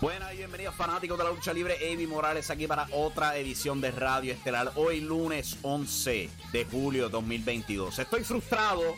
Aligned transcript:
Buenas 0.00 0.32
y 0.32 0.38
bienvenidos 0.38 0.74
fanáticos 0.74 1.18
de 1.18 1.24
la 1.24 1.30
lucha 1.30 1.52
libre, 1.52 1.76
Amy 1.92 2.06
Morales 2.06 2.48
aquí 2.48 2.66
para 2.66 2.88
otra 2.92 3.36
edición 3.36 3.82
de 3.82 3.90
Radio 3.90 4.32
Estelar, 4.32 4.72
hoy 4.76 5.02
lunes 5.02 5.58
11 5.60 6.30
de 6.52 6.64
julio 6.64 7.10
2022. 7.10 7.98
Estoy 7.98 8.24
frustrado 8.24 8.96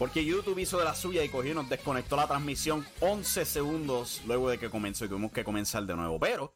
porque 0.00 0.24
YouTube 0.24 0.58
hizo 0.58 0.80
de 0.80 0.84
la 0.84 0.96
suya 0.96 1.22
y 1.22 1.28
cogió 1.28 1.52
y 1.52 1.54
nos 1.54 1.68
desconectó 1.68 2.16
la 2.16 2.26
transmisión 2.26 2.84
11 2.98 3.44
segundos 3.44 4.20
luego 4.26 4.50
de 4.50 4.58
que 4.58 4.68
comenzó 4.68 5.04
y 5.04 5.08
tuvimos 5.08 5.30
que 5.30 5.44
comenzar 5.44 5.84
de 5.84 5.94
nuevo. 5.94 6.18
Pero 6.18 6.54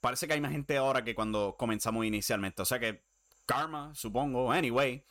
parece 0.00 0.28
que 0.28 0.34
hay 0.34 0.40
más 0.40 0.52
gente 0.52 0.76
ahora 0.76 1.02
que 1.02 1.16
cuando 1.16 1.56
comenzamos 1.58 2.06
inicialmente, 2.06 2.62
o 2.62 2.64
sea 2.64 2.78
que 2.78 3.02
karma, 3.46 3.92
supongo, 3.96 4.52
anyway. 4.52 5.04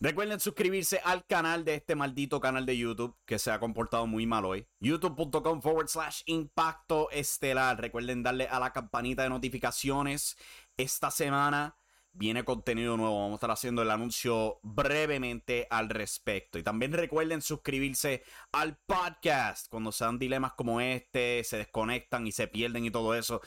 Recuerden 0.00 0.38
suscribirse 0.38 1.00
al 1.02 1.26
canal 1.26 1.64
de 1.64 1.74
este 1.74 1.96
maldito 1.96 2.38
canal 2.38 2.64
de 2.64 2.78
YouTube 2.78 3.16
que 3.24 3.36
se 3.40 3.50
ha 3.50 3.58
comportado 3.58 4.06
muy 4.06 4.26
mal 4.26 4.44
hoy. 4.44 4.68
YouTube.com 4.78 5.60
forward 5.60 5.88
slash 5.88 6.22
impacto 6.26 7.10
estelar. 7.10 7.80
Recuerden 7.80 8.22
darle 8.22 8.46
a 8.46 8.60
la 8.60 8.72
campanita 8.72 9.24
de 9.24 9.28
notificaciones. 9.30 10.36
Esta 10.76 11.10
semana 11.10 11.76
viene 12.12 12.44
contenido 12.44 12.96
nuevo. 12.96 13.18
Vamos 13.18 13.32
a 13.32 13.34
estar 13.38 13.50
haciendo 13.50 13.82
el 13.82 13.90
anuncio 13.90 14.60
brevemente 14.62 15.66
al 15.68 15.88
respecto. 15.88 16.60
Y 16.60 16.62
también 16.62 16.92
recuerden 16.92 17.42
suscribirse 17.42 18.22
al 18.52 18.76
podcast 18.76 19.68
cuando 19.68 19.90
sean 19.90 20.16
dilemas 20.16 20.52
como 20.52 20.80
este, 20.80 21.42
se 21.42 21.56
desconectan 21.56 22.24
y 22.24 22.30
se 22.30 22.46
pierden 22.46 22.84
y 22.84 22.92
todo 22.92 23.16
eso. 23.16 23.40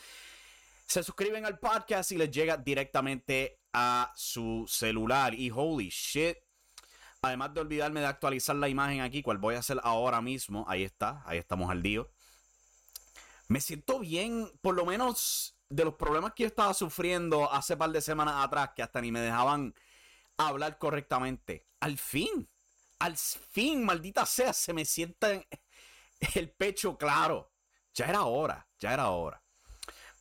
Se 0.91 1.03
suscriben 1.03 1.45
al 1.45 1.57
podcast 1.57 2.11
y 2.11 2.17
les 2.17 2.29
llega 2.29 2.57
directamente 2.57 3.61
a 3.71 4.11
su 4.13 4.65
celular. 4.67 5.33
Y 5.33 5.49
holy 5.49 5.87
shit. 5.87 6.35
Además 7.21 7.53
de 7.53 7.61
olvidarme 7.61 8.01
de 8.01 8.07
actualizar 8.07 8.57
la 8.57 8.67
imagen 8.67 8.99
aquí, 8.99 9.21
cual 9.21 9.37
voy 9.37 9.55
a 9.55 9.59
hacer 9.59 9.79
ahora 9.83 10.19
mismo. 10.19 10.65
Ahí 10.67 10.83
está, 10.83 11.23
ahí 11.25 11.37
estamos 11.37 11.71
al 11.71 11.81
día. 11.81 12.03
Me 13.47 13.61
siento 13.61 13.99
bien, 13.99 14.51
por 14.59 14.75
lo 14.75 14.85
menos 14.85 15.57
de 15.69 15.85
los 15.85 15.93
problemas 15.93 16.33
que 16.33 16.43
yo 16.43 16.47
estaba 16.47 16.73
sufriendo 16.73 17.49
hace 17.49 17.77
par 17.77 17.91
de 17.91 18.01
semanas 18.01 18.43
atrás, 18.43 18.71
que 18.75 18.83
hasta 18.83 18.99
ni 18.99 19.13
me 19.13 19.21
dejaban 19.21 19.73
hablar 20.35 20.77
correctamente. 20.77 21.69
Al 21.79 21.97
fin, 21.97 22.49
al 22.99 23.15
fin, 23.15 23.85
maldita 23.85 24.25
sea, 24.25 24.51
se 24.51 24.73
me 24.73 24.83
sienta 24.83 25.41
el 26.35 26.51
pecho 26.51 26.97
claro. 26.97 27.53
Ya 27.93 28.07
era 28.07 28.23
hora, 28.23 28.67
ya 28.77 28.91
era 28.93 29.09
hora. 29.11 29.40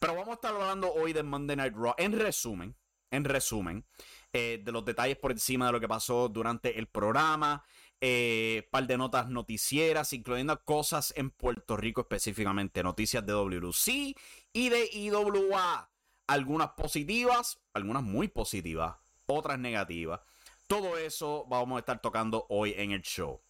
Pero 0.01 0.15
vamos 0.15 0.31
a 0.31 0.35
estar 0.35 0.55
hablando 0.55 0.91
hoy 0.95 1.13
de 1.13 1.23
Monday 1.23 1.57
Night 1.57 1.75
Raw. 1.77 1.95
En 1.99 2.19
resumen, 2.19 2.75
en 3.11 3.23
resumen, 3.23 3.85
eh, 4.33 4.59
de 4.65 4.73
los 4.73 4.83
detalles 4.83 5.19
por 5.19 5.31
encima 5.31 5.67
de 5.67 5.73
lo 5.73 5.81
que 5.81 5.89
pasó 5.89 6.31
durante 6.31 6.79
el 6.79 6.87
programa. 6.87 7.63
Eh, 8.01 8.67
par 8.71 8.87
de 8.87 8.97
notas 8.97 9.29
noticieras, 9.29 10.15
incluyendo 10.15 10.59
cosas 10.65 11.13
en 11.19 11.29
Puerto 11.29 11.77
Rico 11.77 12.01
específicamente, 12.01 12.83
noticias 12.83 13.27
de 13.27 13.35
WC 13.35 14.17
y 14.55 14.69
de 14.71 14.89
IWA. 14.91 15.91
Algunas 16.27 16.71
positivas, 16.71 17.61
algunas 17.75 18.03
muy 18.03 18.29
positivas, 18.29 18.97
otras 19.27 19.59
negativas. 19.59 20.21
Todo 20.67 20.97
eso 20.97 21.45
vamos 21.47 21.77
a 21.77 21.81
estar 21.81 22.01
tocando 22.01 22.47
hoy 22.49 22.73
en 22.75 22.93
el 22.93 23.03
show. 23.03 23.43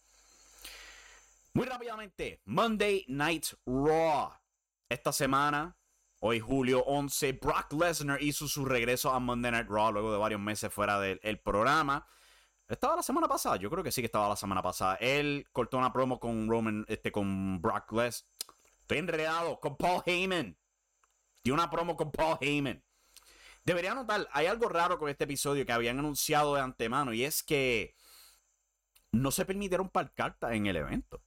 Muy 1.53 1.65
rápidamente, 1.65 2.41
Monday 2.43 3.05
Night 3.07 3.45
Raw. 3.65 4.33
Esta 4.89 5.13
semana 5.13 5.77
Hoy, 6.23 6.39
julio 6.39 6.83
11, 6.85 7.33
Brock 7.33 7.73
Lesnar 7.73 8.21
hizo 8.21 8.47
su 8.47 8.63
regreso 8.63 9.09
a 9.09 9.19
Monday 9.19 9.51
Night 9.51 9.67
Raw 9.67 9.91
luego 9.91 10.11
de 10.11 10.19
varios 10.19 10.39
meses 10.39 10.71
fuera 10.71 10.99
del 10.99 11.39
programa. 11.39 12.05
¿Estaba 12.67 12.95
la 12.95 13.01
semana 13.01 13.27
pasada? 13.27 13.55
Yo 13.55 13.71
creo 13.71 13.83
que 13.83 13.91
sí 13.91 14.03
que 14.03 14.05
estaba 14.05 14.29
la 14.29 14.35
semana 14.35 14.61
pasada. 14.61 14.97
Él 14.97 15.47
cortó 15.51 15.79
una 15.79 15.91
promo 15.91 16.19
con 16.19 16.47
Roman, 16.47 16.85
este, 16.87 17.11
con 17.11 17.59
Brock 17.59 17.91
Lesnar. 17.93 18.29
Estoy 18.81 18.99
enredado 18.99 19.59
con 19.59 19.75
Paul 19.77 20.03
Heyman. 20.05 20.55
Y 21.43 21.49
una 21.49 21.71
promo 21.71 21.97
con 21.97 22.11
Paul 22.11 22.37
Heyman. 22.39 22.83
Debería 23.65 23.95
notar, 23.95 24.29
hay 24.31 24.45
algo 24.45 24.69
raro 24.69 24.99
con 24.99 25.09
este 25.09 25.23
episodio 25.23 25.65
que 25.65 25.71
habían 25.71 25.97
anunciado 25.97 26.53
de 26.53 26.61
antemano 26.61 27.13
y 27.13 27.23
es 27.23 27.41
que 27.41 27.95
no 29.11 29.31
se 29.31 29.45
permitieron 29.45 29.89
cartas 30.13 30.51
en 30.51 30.67
el 30.67 30.75
evento. 30.75 31.19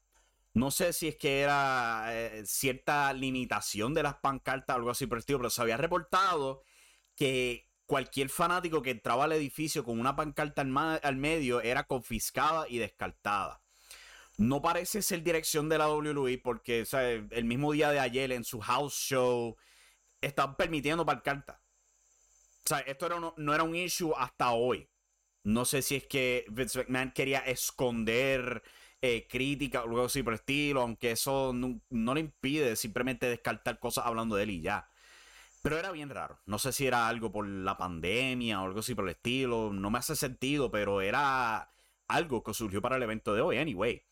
No 0.55 0.71
sé 0.71 0.93
si 0.93 1.09
es 1.09 1.17
que 1.17 1.41
era 1.41 2.07
eh, 2.11 2.45
cierta 2.47 3.13
limitación 3.13 3.93
de 3.93 4.05
las 4.05 4.15
pancartas 4.17 4.75
o 4.75 4.79
algo 4.79 4.91
así 4.91 5.07
por 5.07 5.19
el 5.19 5.21
estilo, 5.21 5.41
pero 5.41 5.51
se 5.51 5.61
había 5.61 5.77
reportado 5.77 6.63
que 7.17 7.69
cualquier 7.87 8.29
fanático 8.29 8.81
que 8.81 8.93
entraba 8.93 9.25
al 9.25 9.33
edificio 9.33 9.85
con 9.85 9.99
una 9.99 10.15
pancarta 10.15 10.63
al, 10.63 11.17
medio 11.17 11.61
era 11.61 11.85
confiscada 11.85 12.67
y 12.69 12.79
descartada. 12.79 13.63
No 14.37 14.63
parece 14.63 15.03
ser 15.03 15.25
dirección 15.25 15.69
de 15.69 15.79
la 15.79 15.89
WWE 15.93 16.39
porque 16.39 16.87
el 17.31 17.45
mismo 17.45 17.73
día 17.73 17.91
de 17.91 17.99
ayer 17.99 18.31
en 18.31 18.45
su 18.45 18.61
house 18.61 18.95
show 18.95 19.57
están 20.21 20.57
permitiendo 20.57 21.05
pancartas. 21.05 21.59
O 22.65 22.69
sea, 22.69 22.79
esto 22.81 23.09
no, 23.09 23.35
no 23.37 23.55
era 23.55 23.65
un 23.65 23.75
issue 23.75 24.15
hasta 24.17 24.53
hoy. 24.53 24.89
No 25.43 25.65
sé 25.65 25.83
si 25.83 25.97
es 25.97 26.07
que 26.07 26.47
Vince 26.49 26.79
McMahon 26.79 27.13
quería 27.13 27.41
esconder 27.41 28.63
eh, 29.07 29.27
crítica 29.29 29.83
o 29.83 29.85
algo 29.85 30.05
así 30.07 30.23
por 30.23 30.33
el 30.33 30.39
estilo, 30.39 30.81
aunque 30.81 31.11
eso 31.11 31.53
no, 31.53 32.15
le 32.15 32.21
impide 32.21 32.75
simplemente 32.75 33.27
descartar 33.27 33.79
cosas 33.79 34.07
hablando 34.07 34.35
de 34.35 34.45
él 34.45 34.51
y 34.51 34.63
ya. 34.63 34.89
Pero 35.61 35.79
era 35.79 35.91
bien 35.93 36.09
raro. 36.09 36.41
No 36.47 36.59
sé 36.59 36.73
si 36.73 36.87
era 36.87 37.07
algo 37.07 37.31
por 37.31 37.47
la 37.47 37.77
pandemia 37.77 38.63
o 38.63 38.65
algo 38.65 38.81
así 38.81 38.95
por 38.95 39.05
el 39.05 39.11
estilo. 39.11 39.75
No 39.75 39.91
me 39.91 39.99
hace 39.99 40.17
sentido, 40.17 40.71
pero 40.71 41.03
era 41.03 41.71
algo 42.09 42.43
que 42.43 42.55
surgió 42.55 42.81
para 42.81 42.97
el 42.97 43.03
evento 43.03 43.35
de 43.35 43.43
hoy. 43.43 43.59
Anyway. 43.59 44.03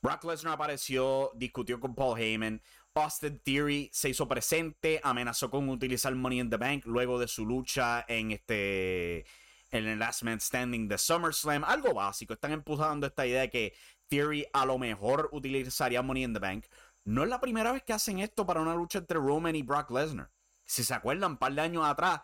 Brock 0.00 0.22
Lesnar 0.22 0.54
apareció, 0.54 1.32
discutió 1.34 1.80
con 1.80 1.96
Paul 1.96 2.16
Heyman. 2.16 2.62
Austin 2.94 3.40
Theory 3.40 3.90
se 3.92 4.10
hizo 4.10 4.28
presente, 4.28 5.00
amenazó 5.02 5.50
con 5.50 5.68
utilizar 5.68 6.14
Money 6.14 6.38
in 6.38 6.50
the 6.50 6.58
Bank 6.58 6.84
luego 6.86 7.18
de 7.18 7.26
su 7.26 7.44
lucha 7.44 8.04
en 8.06 8.30
este 8.30 9.26
el 9.70 9.98
Last 9.98 10.22
Man 10.22 10.40
Standing 10.40 10.88
de 10.88 10.98
SummerSlam. 10.98 11.64
Algo 11.64 11.94
básico. 11.94 12.34
Están 12.34 12.52
empujando 12.52 13.06
esta 13.06 13.26
idea 13.26 13.42
de 13.42 13.50
que 13.50 13.74
Theory 14.08 14.46
a 14.52 14.64
lo 14.64 14.78
mejor 14.78 15.28
utilizaría 15.32 16.02
Money 16.02 16.24
in 16.24 16.32
the 16.34 16.40
Bank. 16.40 16.66
No 17.04 17.22
es 17.22 17.28
la 17.28 17.40
primera 17.40 17.72
vez 17.72 17.82
que 17.82 17.92
hacen 17.92 18.18
esto 18.18 18.46
para 18.46 18.60
una 18.60 18.74
lucha 18.74 18.98
entre 18.98 19.18
Roman 19.18 19.54
y 19.54 19.62
Brock 19.62 19.90
Lesnar. 19.90 20.30
Si 20.64 20.82
se 20.82 20.94
acuerdan, 20.94 21.32
un 21.32 21.38
par 21.38 21.52
de 21.52 21.60
años 21.60 21.84
atrás, 21.84 22.22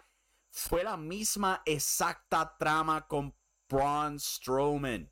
fue 0.51 0.83
la 0.85 0.97
misma 0.97 1.63
exacta 1.65 2.57
trama 2.59 3.07
con 3.07 3.35
Braun 3.69 4.19
Strowman. 4.19 5.11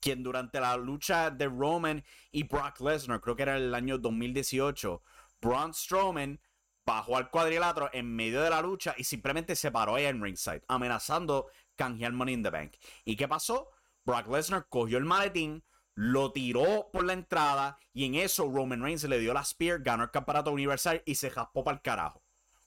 Quien 0.00 0.22
durante 0.22 0.60
la 0.60 0.76
lucha 0.76 1.30
de 1.30 1.46
Roman 1.46 2.04
y 2.30 2.42
Brock 2.42 2.80
Lesnar, 2.80 3.20
creo 3.20 3.36
que 3.36 3.42
era 3.42 3.56
el 3.56 3.74
año 3.74 3.96
2018, 3.96 5.02
Braun 5.40 5.72
Strowman 5.72 6.40
bajó 6.84 7.16
al 7.16 7.30
cuadrilátero 7.30 7.88
en 7.92 8.14
medio 8.14 8.42
de 8.42 8.50
la 8.50 8.60
lucha 8.60 8.94
y 8.98 9.04
simplemente 9.04 9.56
se 9.56 9.70
paró 9.70 9.96
en 9.96 10.22
ringside, 10.22 10.62
amenazando 10.68 11.46
canjear 11.76 12.12
Money 12.12 12.34
in 12.34 12.42
the 12.42 12.50
Bank. 12.50 12.74
¿Y 13.04 13.16
qué 13.16 13.26
pasó? 13.26 13.70
Brock 14.04 14.28
Lesnar 14.28 14.66
cogió 14.68 14.98
el 14.98 15.04
maletín, 15.04 15.64
lo 15.94 16.32
tiró 16.32 16.90
por 16.92 17.04
la 17.04 17.12
entrada 17.12 17.78
y 17.92 18.04
en 18.04 18.16
eso 18.16 18.50
Roman 18.50 18.82
Reigns 18.82 19.04
le 19.04 19.18
dio 19.18 19.32
la 19.32 19.44
spear, 19.44 19.82
ganó 19.82 20.04
el 20.04 20.10
campeonato 20.10 20.50
universal 20.50 21.02
y 21.04 21.14
se 21.14 21.30
jaspó 21.30 21.64
para 21.64 21.76
el 21.76 21.82
carajo. 21.82 22.22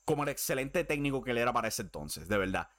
Como 0.06 0.24
el 0.24 0.30
excelente 0.30 0.84
técnico 0.84 1.22
que 1.22 1.34
le 1.34 1.42
era 1.42 1.52
para 1.52 1.68
ese 1.68 1.82
entonces, 1.82 2.28
de 2.28 2.38
verdad. 2.38 2.70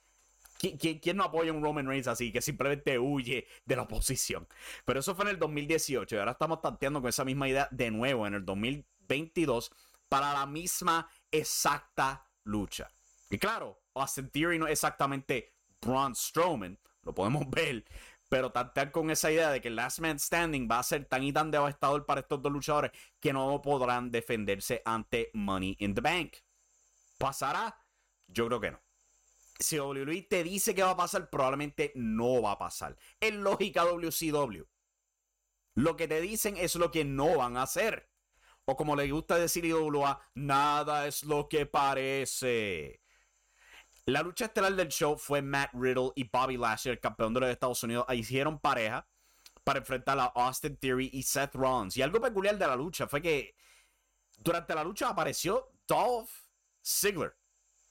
¿Quién, 0.59 1.17
no 1.17 1.25
apoya 1.25 1.53
un 1.53 1.63
Roman 1.63 1.87
Reigns 1.87 2.09
así? 2.09 2.33
Que 2.33 2.43
simplemente 2.43 2.99
huye 2.99 3.47
de 3.65 3.77
la 3.77 3.83
oposición. 3.83 4.49
Pero 4.85 5.01
eso 5.01 5.15
fue 5.15 5.25
en 5.27 5.31
el 5.31 5.39
2018 5.39 6.17
y 6.17 6.19
ahora 6.19 6.33
estamos 6.33 6.61
tanteando 6.61 7.01
con 7.01 7.09
esa 7.09 7.25
misma 7.25 7.49
idea 7.49 7.69
de 7.71 7.91
nuevo 7.91 8.27
en 8.27 8.35
el 8.35 8.45
2022 8.45 9.71
para 10.09 10.33
la 10.33 10.47
misma 10.47 11.09
exacta 11.31 12.27
lucha. 12.45 12.91
Y 13.31 13.39
claro, 13.39 13.81
Austin 13.95 14.31
Theory 14.31 14.59
no 14.59 14.67
es 14.67 14.73
exactamente 14.73 15.53
Braun 15.81 16.17
Strowman, 16.17 16.79
lo 17.03 17.15
podemos 17.15 17.49
ver, 17.51 17.85
pero 18.29 18.53
tantear 18.53 18.91
con 18.91 19.11
esa 19.11 19.31
idea 19.31 19.51
de 19.51 19.61
que 19.61 19.69
el 19.69 19.77
Last 19.77 20.01
Man 20.01 20.19
Standing 20.19 20.69
va 20.71 20.79
a 20.79 20.83
ser 20.83 21.07
tan 21.07 21.23
y 21.23 21.33
tan 21.33 21.51
devastador 21.51 22.05
para 22.05 22.21
estos 22.21 22.43
dos 22.43 22.53
luchadores 22.53 22.93
que 23.21 23.33
no 23.33 23.61
podrán 23.63 24.11
defenderse 24.11 24.83
ante 24.85 25.31
Money 25.35 25.77
in 25.81 25.95
the 25.95 26.01
Bank. 26.01 26.37
¿Pasará? 27.19 27.85
Yo 28.27 28.47
creo 28.47 28.61
que 28.61 28.71
no. 28.71 28.83
Si 29.59 29.79
WWE 29.79 30.23
te 30.23 30.45
dice 30.45 30.75
que 30.75 30.83
va 30.83 30.91
a 30.91 30.97
pasar, 30.97 31.31
probablemente 31.31 31.93
no 31.97 32.43
va 32.43 32.53
a 32.53 32.59
pasar. 32.59 32.97
Es 33.19 33.33
lógica 33.35 33.85
WCW. 33.85 34.63
Lo 35.75 35.97
que 35.97 36.07
te 36.07 36.21
dicen 36.21 36.57
es 36.57 36.77
lo 36.77 36.91
que 36.91 37.05
no 37.05 37.37
van 37.37 37.57
a 37.57 37.63
hacer. 37.63 38.11
O 38.65 38.77
como 38.77 38.95
le 38.95 39.11
gusta 39.11 39.37
decir 39.37 39.65
IWA, 39.65 40.21
nada 40.35 41.07
es 41.07 41.25
lo 41.25 41.49
que 41.49 41.67
parece. 41.67 43.01
La 44.09 44.23
lucha 44.23 44.47
estelar 44.47 44.75
del 44.75 44.89
show 44.89 45.19
fue 45.19 45.43
Matt 45.43 45.69
Riddle 45.75 46.13
y 46.15 46.25
Bobby 46.25 46.57
Lashley, 46.57 46.93
el 46.93 46.99
campeón 46.99 47.35
de 47.35 47.41
los 47.41 47.51
Estados 47.51 47.83
Unidos. 47.83 48.07
Hicieron 48.15 48.59
pareja 48.59 49.07
para 49.65 49.81
enfrentar 49.81 50.19
a 50.19 50.33
Austin 50.35 50.79
Theory 50.79 51.11
y 51.13 51.23
Seth 51.23 51.55
Rollins. 51.55 51.95
Y 51.95 52.01
algo 52.01 52.19
peculiar 52.19 52.57
de 52.57 52.67
la 52.67 52.75
lucha 52.75 53.07
fue 53.07 53.21
que 53.21 53.55
durante 54.39 54.75
la 54.75 54.83
lucha 54.83 55.11
apareció 55.11 55.73
Dolph 55.87 56.31
Ziggler. 56.83 57.37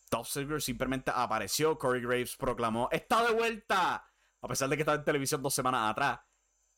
Dolph 0.10 0.28
Ziggler 0.28 0.60
simplemente 0.60 1.12
apareció. 1.14 1.78
Corey 1.78 2.02
Graves 2.02 2.36
proclamó: 2.36 2.90
¡Está 2.92 3.24
de 3.24 3.34
vuelta! 3.34 4.04
A 4.42 4.48
pesar 4.48 4.70
de 4.70 4.75
que 4.75 4.81
estaba 4.81 4.98
en 4.98 5.06
televisión 5.06 5.44
dos 5.44 5.54
semanas 5.54 5.92
atrás. 5.92 6.20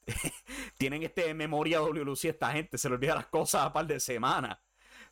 Tienen 0.77 1.03
este 1.03 1.33
memoria 1.33 1.79
WLC 1.79 2.25
esta 2.25 2.51
gente. 2.51 2.77
Se 2.77 2.89
le 2.89 2.95
olvida 2.95 3.15
las 3.15 3.27
cosas 3.27 3.61
a 3.61 3.71
par 3.71 3.87
de 3.87 4.01
semanas. 4.01 4.57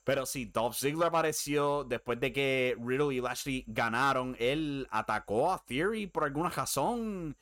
Pero 0.07 0.25
sí, 0.25 0.45
Dolph 0.45 0.77
Ziggler 0.77 1.09
apareció 1.09 1.83
después 1.83 2.17
de 2.17 2.31
que 2.31 2.77
Riddle 2.79 3.13
y 3.13 3.19
Lashley 3.19 3.65
ganaron. 3.67 4.37
Él 4.39 4.87
atacó 4.89 5.51
a 5.51 5.61
Theory 5.65 6.07
por 6.07 6.23
alguna 6.23 6.49
razón. 6.49 7.35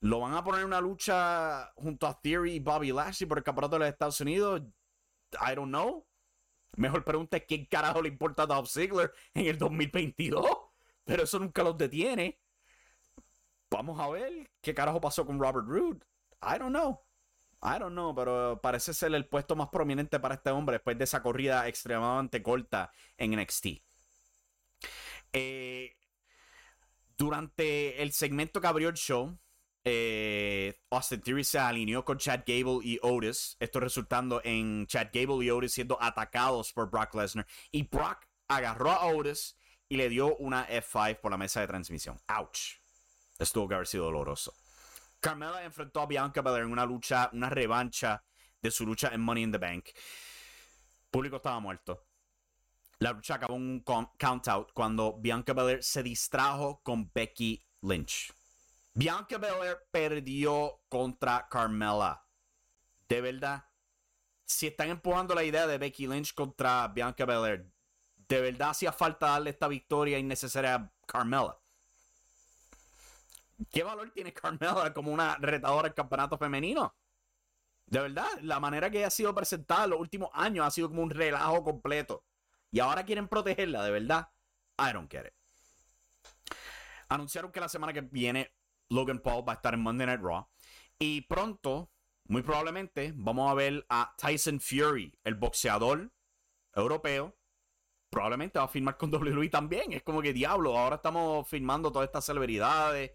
Lo 0.00 0.18
van 0.18 0.34
a 0.34 0.42
poner 0.42 0.62
en 0.62 0.66
una 0.66 0.80
lucha 0.80 1.72
junto 1.76 2.08
a 2.08 2.20
Theory 2.20 2.54
y 2.54 2.58
Bobby 2.58 2.90
Lashley 2.90 3.28
por 3.28 3.38
el 3.38 3.44
campeonato 3.44 3.76
de 3.76 3.78
los 3.78 3.88
Estados 3.88 4.20
Unidos. 4.20 4.62
I 5.34 5.54
don't 5.54 5.68
know. 5.68 6.04
Mejor 6.74 7.04
pregunta 7.04 7.36
es 7.36 7.44
quién 7.46 7.66
carajo 7.66 8.02
le 8.02 8.08
importa 8.08 8.42
a 8.42 8.46
Dolph 8.46 8.68
Ziggler 8.68 9.12
en 9.34 9.46
el 9.46 9.56
2022. 9.56 10.44
Pero 11.04 11.22
eso 11.22 11.38
nunca 11.38 11.62
los 11.62 11.78
detiene. 11.78 12.40
Vamos 13.70 14.00
a 14.00 14.08
ver 14.08 14.50
qué 14.60 14.74
carajo 14.74 15.00
pasó 15.00 15.24
con 15.24 15.38
Robert 15.38 15.68
Roode. 15.68 16.00
I 16.42 16.58
don't 16.58 16.70
know. 16.70 17.00
I 17.62 17.78
don't 17.78 17.92
know, 17.92 18.14
pero 18.14 18.60
parece 18.60 18.92
ser 18.92 19.14
el 19.14 19.26
puesto 19.26 19.54
más 19.54 19.68
prominente 19.68 20.18
para 20.18 20.34
este 20.34 20.50
hombre 20.50 20.74
después 20.74 20.98
de 20.98 21.04
esa 21.04 21.22
corrida 21.22 21.68
extremadamente 21.68 22.42
corta 22.42 22.90
en 23.16 23.38
NXT. 23.38 23.66
Eh, 25.32 25.96
durante 27.16 28.02
el 28.02 28.12
segmento 28.12 28.60
que 28.60 28.66
abrió 28.66 28.88
el 28.88 28.96
show, 28.96 29.38
eh, 29.84 30.74
Austin 30.90 31.20
Theory 31.20 31.44
se 31.44 31.58
alineó 31.58 32.04
con 32.04 32.18
Chad 32.18 32.40
Gable 32.46 32.80
y 32.82 32.98
Otis. 33.00 33.56
Esto 33.60 33.78
resultando 33.78 34.40
en 34.44 34.86
Chad 34.86 35.08
Gable 35.12 35.44
y 35.44 35.50
Otis 35.50 35.72
siendo 35.72 36.02
atacados 36.02 36.72
por 36.72 36.90
Brock 36.90 37.14
Lesnar. 37.14 37.46
Y 37.70 37.84
Brock 37.84 38.26
agarró 38.48 38.90
a 38.90 39.06
Otis 39.06 39.56
y 39.88 39.96
le 39.96 40.08
dio 40.08 40.36
una 40.36 40.68
F5 40.68 41.20
por 41.20 41.30
la 41.30 41.38
mesa 41.38 41.60
de 41.60 41.68
transmisión. 41.68 42.20
Ouch. 42.26 42.80
Estuvo 43.38 43.68
que 43.68 43.74
haber 43.74 43.86
sido 43.86 44.04
doloroso. 44.04 44.52
Carmela 45.22 45.62
enfrentó 45.62 46.00
a 46.00 46.06
Bianca 46.06 46.42
Belair 46.42 46.64
en 46.64 46.72
una 46.72 46.84
lucha, 46.84 47.30
una 47.32 47.48
revancha 47.48 48.24
de 48.60 48.70
su 48.72 48.84
lucha 48.84 49.10
en 49.14 49.20
Money 49.20 49.44
in 49.44 49.52
the 49.52 49.58
Bank. 49.58 49.86
El 49.86 51.10
público 51.12 51.36
estaba 51.36 51.60
muerto. 51.60 52.08
La 52.98 53.12
lucha 53.12 53.36
acabó 53.36 53.54
en 53.54 53.62
un 53.62 53.80
count 54.18 54.48
out 54.48 54.72
cuando 54.72 55.16
Bianca 55.20 55.52
Belair 55.52 55.80
se 55.80 56.02
distrajo 56.02 56.82
con 56.82 57.08
Becky 57.14 57.64
Lynch. 57.82 58.32
Bianca 58.94 59.38
Belair 59.38 59.78
perdió 59.92 60.82
contra 60.88 61.48
Carmela. 61.48 62.26
De 63.08 63.20
verdad, 63.20 63.64
si 64.44 64.66
están 64.66 64.90
empujando 64.90 65.36
la 65.36 65.44
idea 65.44 65.68
de 65.68 65.78
Becky 65.78 66.08
Lynch 66.08 66.34
contra 66.34 66.88
Bianca 66.88 67.24
Belair, 67.24 67.72
de 68.16 68.40
verdad 68.40 68.70
hacía 68.70 68.92
falta 68.92 69.28
darle 69.28 69.50
esta 69.50 69.68
victoria 69.68 70.18
innecesaria 70.18 70.74
a 70.74 70.92
Carmela. 71.06 71.61
¿Qué 73.70 73.82
valor 73.82 74.10
tiene 74.10 74.32
Carmela 74.32 74.92
como 74.92 75.12
una 75.12 75.36
retadora 75.36 75.88
del 75.88 75.94
campeonato 75.94 76.38
femenino? 76.38 76.94
De 77.86 78.00
verdad, 78.00 78.26
la 78.40 78.58
manera 78.60 78.90
que 78.90 79.04
ha 79.04 79.10
sido 79.10 79.34
presentada 79.34 79.84
en 79.84 79.90
los 79.90 80.00
últimos 80.00 80.30
años 80.32 80.66
ha 80.66 80.70
sido 80.70 80.88
como 80.88 81.02
un 81.02 81.10
relajo 81.10 81.62
completo. 81.62 82.24
Y 82.70 82.80
ahora 82.80 83.04
quieren 83.04 83.28
protegerla, 83.28 83.84
de 83.84 83.90
verdad. 83.90 84.28
I 84.78 84.92
don't 84.92 85.10
get 85.10 85.26
it. 85.26 85.34
Anunciaron 87.08 87.52
que 87.52 87.60
la 87.60 87.68
semana 87.68 87.92
que 87.92 88.00
viene 88.00 88.54
Logan 88.88 89.18
Paul 89.18 89.46
va 89.46 89.52
a 89.52 89.56
estar 89.56 89.74
en 89.74 89.80
Monday 89.80 90.06
Night 90.06 90.22
Raw. 90.22 90.48
Y 90.98 91.20
pronto, 91.22 91.90
muy 92.24 92.42
probablemente, 92.42 93.12
vamos 93.14 93.50
a 93.50 93.54
ver 93.54 93.84
a 93.90 94.14
Tyson 94.16 94.58
Fury, 94.60 95.12
el 95.24 95.34
boxeador 95.34 96.10
europeo. 96.74 97.36
Probablemente 98.08 98.58
va 98.58 98.64
a 98.66 98.68
firmar 98.68 98.96
con 98.96 99.12
WWE 99.12 99.48
también. 99.50 99.92
Es 99.92 100.02
como 100.02 100.22
que 100.22 100.32
diablo, 100.32 100.78
ahora 100.78 100.96
estamos 100.96 101.46
firmando 101.46 101.92
todas 101.92 102.06
estas 102.06 102.24
celebridades 102.24 103.12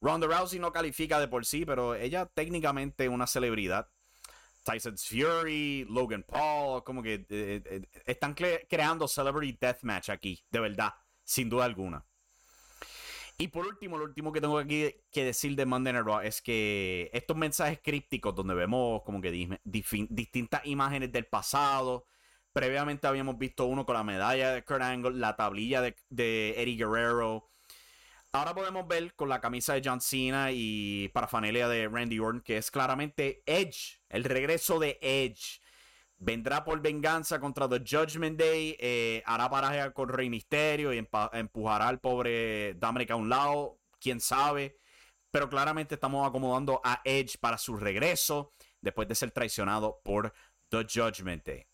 Ronda 0.00 0.26
Rousey 0.26 0.58
no 0.58 0.72
califica 0.72 1.18
de 1.18 1.28
por 1.28 1.44
sí, 1.44 1.64
pero 1.64 1.94
ella 1.94 2.26
técnicamente 2.26 3.04
es 3.04 3.10
una 3.10 3.26
celebridad. 3.26 3.88
Tyson 4.62 4.96
Fury, 4.98 5.86
Logan 5.88 6.24
Paul, 6.24 6.84
como 6.84 7.02
que 7.02 7.14
eh, 7.14 7.62
eh, 7.64 7.82
están 8.04 8.34
creando 8.34 9.08
Celebrity 9.08 9.56
Deathmatch 9.58 10.10
aquí, 10.10 10.44
de 10.50 10.60
verdad, 10.60 10.94
sin 11.24 11.48
duda 11.48 11.64
alguna. 11.64 12.04
Y 13.38 13.48
por 13.48 13.66
último, 13.66 13.96
lo 13.96 14.04
último 14.04 14.32
que 14.32 14.40
tengo 14.40 14.58
aquí 14.58 14.92
que 15.12 15.24
decir 15.24 15.54
de 15.54 15.64
Monday 15.64 15.92
Night 15.92 16.06
Raw 16.06 16.20
es 16.20 16.42
que 16.42 17.08
estos 17.12 17.36
mensajes 17.36 17.80
crípticos 17.82 18.34
donde 18.34 18.54
vemos 18.54 19.02
como 19.04 19.20
que 19.20 19.58
distintas 19.64 20.66
imágenes 20.66 21.12
del 21.12 21.26
pasado, 21.26 22.04
previamente 22.52 23.06
habíamos 23.06 23.38
visto 23.38 23.66
uno 23.66 23.86
con 23.86 23.94
la 23.94 24.02
medalla 24.02 24.52
de 24.52 24.64
Kurt 24.64 24.82
Angle, 24.82 25.12
la 25.12 25.36
tablilla 25.36 25.80
de 25.80 26.54
Eddie 26.60 26.76
Guerrero, 26.76 27.48
Ahora 28.32 28.54
podemos 28.54 28.86
ver 28.86 29.14
con 29.14 29.30
la 29.30 29.40
camisa 29.40 29.72
de 29.72 29.80
John 29.82 30.02
Cena 30.02 30.50
y 30.52 31.08
parafanelia 31.08 31.66
de 31.66 31.88
Randy 31.88 32.18
Orton 32.18 32.42
que 32.42 32.58
es 32.58 32.70
claramente 32.70 33.42
Edge, 33.46 34.02
el 34.10 34.24
regreso 34.24 34.78
de 34.78 34.98
Edge. 35.00 35.62
Vendrá 36.18 36.62
por 36.62 36.80
venganza 36.82 37.40
contra 37.40 37.68
The 37.68 37.78
Judgment 37.78 38.38
Day, 38.38 38.76
eh, 38.78 39.22
hará 39.24 39.48
paraje 39.48 39.92
con 39.94 40.10
Rey 40.10 40.28
Misterio 40.28 40.92
y 40.92 40.98
empujará 41.32 41.88
al 41.88 42.00
pobre 42.00 42.74
Dominic 42.74 43.12
a 43.12 43.16
un 43.16 43.30
lado, 43.30 43.78
quién 43.98 44.20
sabe. 44.20 44.78
Pero 45.30 45.48
claramente 45.48 45.94
estamos 45.94 46.28
acomodando 46.28 46.82
a 46.84 47.00
Edge 47.04 47.38
para 47.38 47.56
su 47.56 47.76
regreso 47.76 48.52
después 48.82 49.08
de 49.08 49.14
ser 49.14 49.30
traicionado 49.30 50.02
por 50.04 50.34
The 50.68 50.84
Judgment 50.84 51.46
Day. 51.46 51.66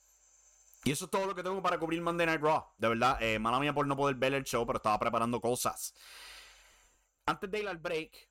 Y 0.84 0.92
eso 0.92 1.06
es 1.06 1.11
todo 1.11 1.26
lo 1.26 1.34
que 1.34 1.42
tengo 1.42 1.61
para 1.62 1.78
cubrir 1.78 2.00
Monday 2.00 2.26
Night 2.26 2.42
Raw. 2.42 2.64
De 2.76 2.88
verdad, 2.88 3.20
eh, 3.20 3.38
mala 3.40 3.58
mía 3.58 3.73
por 3.73 3.87
no 3.87 3.96
poder 3.96 4.14
ver 4.16 4.34
el 4.34 4.44
show, 4.44 4.64
pero 4.66 4.76
estaba 4.76 4.99
preparando 5.00 5.40
cosas. 5.40 5.94
Antes 7.26 7.50
de 7.50 7.61
ir 7.61 7.69
al 7.69 7.78
break, 7.78 8.28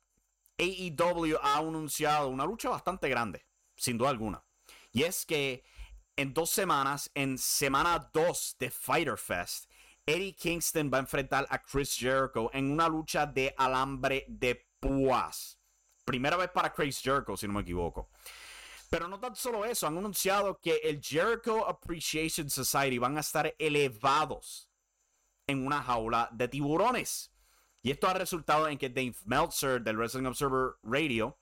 AEW 0.58 1.36
ha 1.42 1.58
anunciado 1.58 2.28
una 2.28 2.44
lucha 2.44 2.68
bastante 2.68 3.08
grande, 3.08 3.44
sin 3.74 3.98
duda 3.98 4.10
alguna. 4.10 4.44
Y 4.92 5.02
es 5.02 5.26
que 5.26 5.64
en 6.16 6.32
dos 6.32 6.50
semanas, 6.50 7.10
en 7.14 7.36
semana 7.36 8.10
2 8.12 8.56
de 8.60 8.70
Fighter 8.70 9.18
Fest, 9.18 9.68
Eddie 10.06 10.34
Kingston 10.34 10.90
va 10.92 10.98
a 10.98 11.00
enfrentar 11.00 11.46
a 11.50 11.58
Chris 11.60 11.96
Jericho 11.96 12.50
en 12.52 12.70
una 12.70 12.88
lucha 12.88 13.26
de 13.26 13.52
alambre 13.56 14.24
de 14.28 14.68
púas. 14.78 15.58
Primera 16.04 16.36
vez 16.36 16.50
para 16.50 16.72
Chris 16.72 17.00
Jericho, 17.00 17.36
si 17.36 17.48
no 17.48 17.54
me 17.54 17.62
equivoco. 17.62 18.10
Pero 18.90 19.08
no 19.08 19.18
tan 19.18 19.34
solo 19.34 19.64
eso, 19.64 19.88
han 19.88 19.98
anunciado 19.98 20.60
que 20.60 20.76
el 20.84 21.02
Jericho 21.02 21.66
Appreciation 21.66 22.48
Society 22.48 22.98
van 22.98 23.16
a 23.16 23.20
estar 23.20 23.52
elevados 23.58 24.68
en 25.48 25.66
una 25.66 25.82
jaula 25.82 26.28
de 26.30 26.46
tiburones. 26.46 27.33
Y 27.84 27.90
esto 27.90 28.08
ha 28.08 28.14
resultado 28.14 28.66
en 28.66 28.78
que 28.78 28.88
Dave 28.88 29.14
Meltzer 29.26 29.82
del 29.82 29.98
Wrestling 29.98 30.24
Observer 30.24 30.76
Radio 30.82 31.38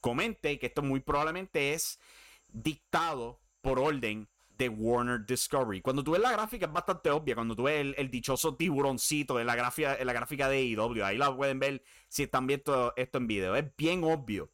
comente 0.00 0.58
que 0.58 0.66
esto 0.66 0.82
muy 0.82 1.00
probablemente 1.00 1.74
es 1.74 2.00
dictado 2.48 3.38
por 3.60 3.78
orden 3.78 4.26
de 4.56 4.70
Warner 4.70 5.26
Discovery. 5.26 5.82
Cuando 5.82 6.02
tú 6.02 6.12
ves 6.12 6.22
la 6.22 6.32
gráfica 6.32 6.64
es 6.64 6.72
bastante 6.72 7.10
obvia. 7.10 7.34
Cuando 7.34 7.54
tú 7.54 7.64
ves 7.64 7.94
el, 7.98 8.10
dichoso 8.10 8.56
tiburoncito 8.56 9.38
en 9.38 9.46
la, 9.46 9.56
gráfica, 9.56 9.94
en 9.96 10.06
la 10.06 10.14
gráfica 10.14 10.48
de 10.48 10.56
AEW, 10.56 11.04
ahí 11.04 11.18
la 11.18 11.36
pueden 11.36 11.58
ver 11.58 11.82
si 12.08 12.22
están 12.22 12.46
viendo 12.46 12.94
esto 12.96 13.18
en 13.18 13.26
video. 13.26 13.54
Es 13.54 13.76
bien 13.76 14.04
obvio 14.04 14.50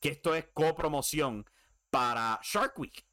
que 0.00 0.08
esto 0.08 0.34
es 0.34 0.46
copromoción 0.54 1.44
para 1.90 2.40
Shark 2.42 2.78
Week. 2.78 3.04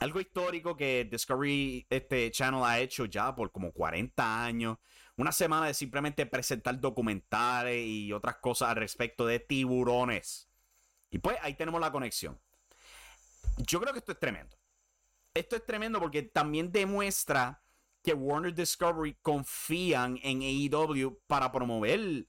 Algo 0.00 0.20
histórico 0.20 0.76
que 0.76 1.08
Discovery 1.10 1.86
este 1.90 2.30
Channel 2.30 2.62
ha 2.64 2.78
hecho 2.78 3.04
ya 3.06 3.34
por 3.34 3.50
como 3.50 3.72
40 3.72 4.44
años 4.44 4.78
una 5.16 5.32
semana 5.32 5.66
de 5.66 5.74
simplemente 5.74 6.24
presentar 6.26 6.78
documentales 6.78 7.84
y 7.84 8.12
otras 8.12 8.36
cosas 8.36 8.70
al 8.70 8.76
respecto 8.76 9.26
de 9.26 9.40
tiburones. 9.40 10.48
Y 11.10 11.18
pues 11.18 11.36
ahí 11.42 11.54
tenemos 11.54 11.80
la 11.80 11.90
conexión. 11.90 12.40
Yo 13.56 13.80
creo 13.80 13.92
que 13.92 13.98
esto 13.98 14.12
es 14.12 14.20
tremendo. 14.20 14.56
Esto 15.34 15.56
es 15.56 15.66
tremendo 15.66 15.98
porque 15.98 16.22
también 16.22 16.70
demuestra 16.70 17.60
que 18.02 18.14
Warner 18.14 18.54
Discovery 18.54 19.14
confían 19.20 20.20
en 20.22 20.42
AEW 20.42 21.20
para 21.26 21.50
promover 21.50 22.28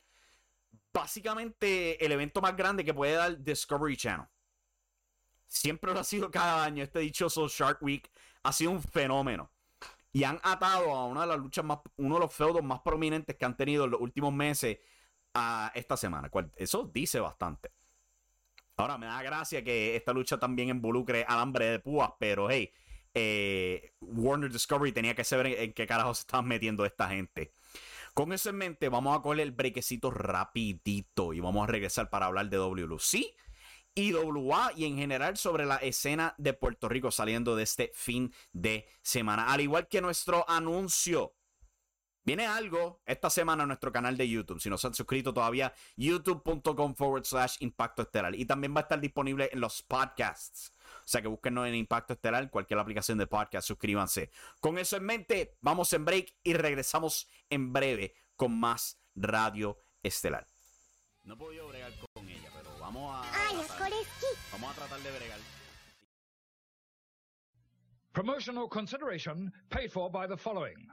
básicamente 0.91 2.03
el 2.03 2.11
evento 2.11 2.41
más 2.41 2.57
grande 2.57 2.83
que 2.83 2.93
puede 2.95 3.13
dar 3.13 3.37
Discovery 3.37 3.95
Channel. 3.95 4.27
Siempre 5.49 5.91
lo 5.93 5.99
ha 5.99 6.03
sido 6.03 6.29
cada 6.29 6.63
año. 6.63 6.83
Este 6.83 6.99
dichoso 6.99 7.47
Shark 7.49 7.81
Week 7.81 8.09
ha 8.43 8.53
sido 8.53 8.71
un 8.71 8.81
fenómeno. 8.81 9.51
Y 10.13 10.23
han 10.23 10.39
atado 10.43 10.95
a 10.95 11.07
una 11.07 11.21
de 11.21 11.27
las 11.27 11.39
luchas 11.39 11.65
más, 11.65 11.79
uno 11.97 12.15
de 12.15 12.21
los 12.21 12.33
feudos 12.33 12.63
más 12.63 12.79
prominentes 12.79 13.35
que 13.35 13.45
han 13.45 13.57
tenido 13.57 13.85
en 13.85 13.91
los 13.91 13.99
últimos 13.99 14.31
meses 14.31 14.77
a 15.33 15.71
esta 15.75 15.97
semana. 15.97 16.31
Eso 16.55 16.89
dice 16.93 17.19
bastante. 17.19 17.71
Ahora, 18.77 18.97
me 18.97 19.07
da 19.07 19.21
gracia 19.23 19.63
que 19.63 19.95
esta 19.95 20.13
lucha 20.13 20.37
también 20.37 20.69
involucre 20.69 21.25
alambre 21.27 21.65
de 21.65 21.79
púas, 21.79 22.11
pero 22.17 22.49
hey, 22.49 22.71
eh, 23.13 23.93
Warner 23.99 24.51
Discovery 24.51 24.91
tenía 24.91 25.15
que 25.15 25.23
saber 25.23 25.47
en, 25.47 25.73
qué 25.73 25.85
carajo 25.85 26.13
se 26.13 26.21
estaban 26.21 26.47
metiendo 26.47 26.85
esta 26.85 27.09
gente. 27.09 27.53
Con 28.13 28.33
eso 28.33 28.49
en 28.49 28.57
mente, 28.57 28.87
vamos 28.87 29.17
a 29.17 29.21
coger 29.21 29.41
el 29.41 29.51
brequecito 29.51 30.11
rapidito 30.11 31.33
y 31.33 31.39
vamos 31.39 31.67
a 31.67 31.71
regresar 31.71 32.09
para 32.09 32.27
hablar 32.27 32.49
de 32.49 32.57
WLC 32.57 33.35
y 33.95 34.13
WA 34.13 34.71
y 34.75 34.85
en 34.85 34.97
general 34.97 35.37
sobre 35.37 35.65
la 35.65 35.77
escena 35.77 36.35
de 36.37 36.53
Puerto 36.53 36.89
Rico 36.89 37.11
saliendo 37.11 37.55
de 37.55 37.63
este 37.63 37.91
fin 37.93 38.33
de 38.53 38.87
semana. 39.01 39.51
Al 39.51 39.61
igual 39.61 39.87
que 39.87 40.01
nuestro 40.01 40.45
anuncio. 40.49 41.35
Viene 42.25 42.45
algo 42.45 43.01
esta 43.05 43.29
semana 43.29 43.63
en 43.63 43.69
nuestro 43.69 43.91
canal 43.91 44.15
de 44.15 44.29
YouTube. 44.29 44.59
Si 44.59 44.69
no 44.69 44.77
se 44.77 44.85
han 44.85 44.93
suscrito 44.93 45.33
todavía, 45.33 45.73
youtube.com 45.95 46.93
forward 46.93 47.25
slash 47.25 47.55
impacto 47.61 48.03
estelar. 48.03 48.35
Y 48.35 48.45
también 48.45 48.75
va 48.75 48.81
a 48.81 48.83
estar 48.83 48.99
disponible 48.99 49.49
en 49.51 49.59
los 49.59 49.81
podcasts. 49.81 50.73
O 50.97 51.11
sea 51.11 51.23
que 51.23 51.27
búsquenos 51.27 51.67
en 51.67 51.73
Impacto 51.73 52.13
Estelar, 52.13 52.49
cualquier 52.51 52.79
aplicación 52.79 53.17
de 53.17 53.25
podcast, 53.25 53.67
suscríbanse. 53.67 54.29
Con 54.59 54.77
eso 54.77 54.95
en 54.95 55.05
mente, 55.05 55.57
vamos 55.61 55.91
en 55.93 56.05
break 56.05 56.35
y 56.43 56.53
regresamos 56.53 57.27
en 57.49 57.73
breve 57.73 58.13
con 58.35 58.59
más 58.59 58.99
Radio 59.15 59.79
Estelar. 60.03 60.45
No 61.23 61.33
he 61.33 61.37
podido 61.37 61.67
bregar 61.67 61.91
con 61.95 62.08
vamos 62.93 63.15
a. 63.15 63.31
Tratar, 63.31 63.91
vamos 64.51 64.71
a 64.71 64.73
tratar 64.73 64.99
de 64.99 65.11
bregar. 65.11 65.39
Promotional 68.13 68.67
consideration 68.67 69.51
paid 69.69 69.91
for 69.91 70.09
by 70.09 70.27
the 70.27 70.37
following. 70.37 70.87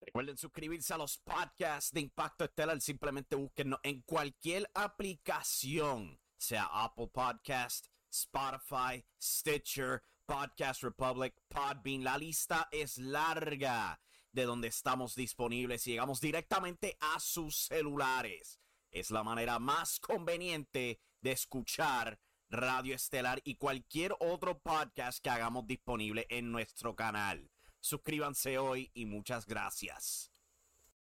Recuerden 0.00 0.36
suscribirse 0.36 0.94
a 0.94 0.98
los 0.98 1.18
podcasts 1.18 1.92
de 1.92 2.00
Impacto 2.00 2.44
Estelar. 2.44 2.80
Simplemente 2.80 3.36
búsquenos 3.36 3.78
en 3.82 4.02
cualquier 4.02 4.70
aplicación, 4.74 6.18
sea 6.38 6.68
Apple 6.72 7.08
Podcast, 7.12 7.88
Spotify, 8.10 9.04
Stitcher, 9.20 10.02
Podcast 10.24 10.82
Republic, 10.82 11.34
Podbean. 11.48 12.04
La 12.04 12.16
lista 12.16 12.68
es 12.70 12.98
larga 12.98 14.00
de 14.32 14.44
donde 14.44 14.68
estamos 14.68 15.14
disponibles 15.14 15.86
y 15.86 15.90
llegamos 15.92 16.20
directamente 16.20 16.96
a 17.00 17.18
sus 17.20 17.66
celulares. 17.66 18.60
Es 18.96 19.10
la 19.10 19.22
manera 19.22 19.58
más 19.58 20.00
conveniente 20.00 20.98
de 21.20 21.32
escuchar 21.32 22.18
Radio 22.48 22.94
Estelar 22.94 23.42
y 23.44 23.56
cualquier 23.56 24.14
otro 24.20 24.58
podcast 24.58 25.22
que 25.22 25.28
hagamos 25.28 25.66
disponible 25.66 26.26
en 26.30 26.50
nuestro 26.50 26.96
canal. 26.96 27.50
Suscríbanse 27.78 28.56
hoy 28.56 28.90
y 28.94 29.04
muchas 29.04 29.44
gracias. 29.44 30.32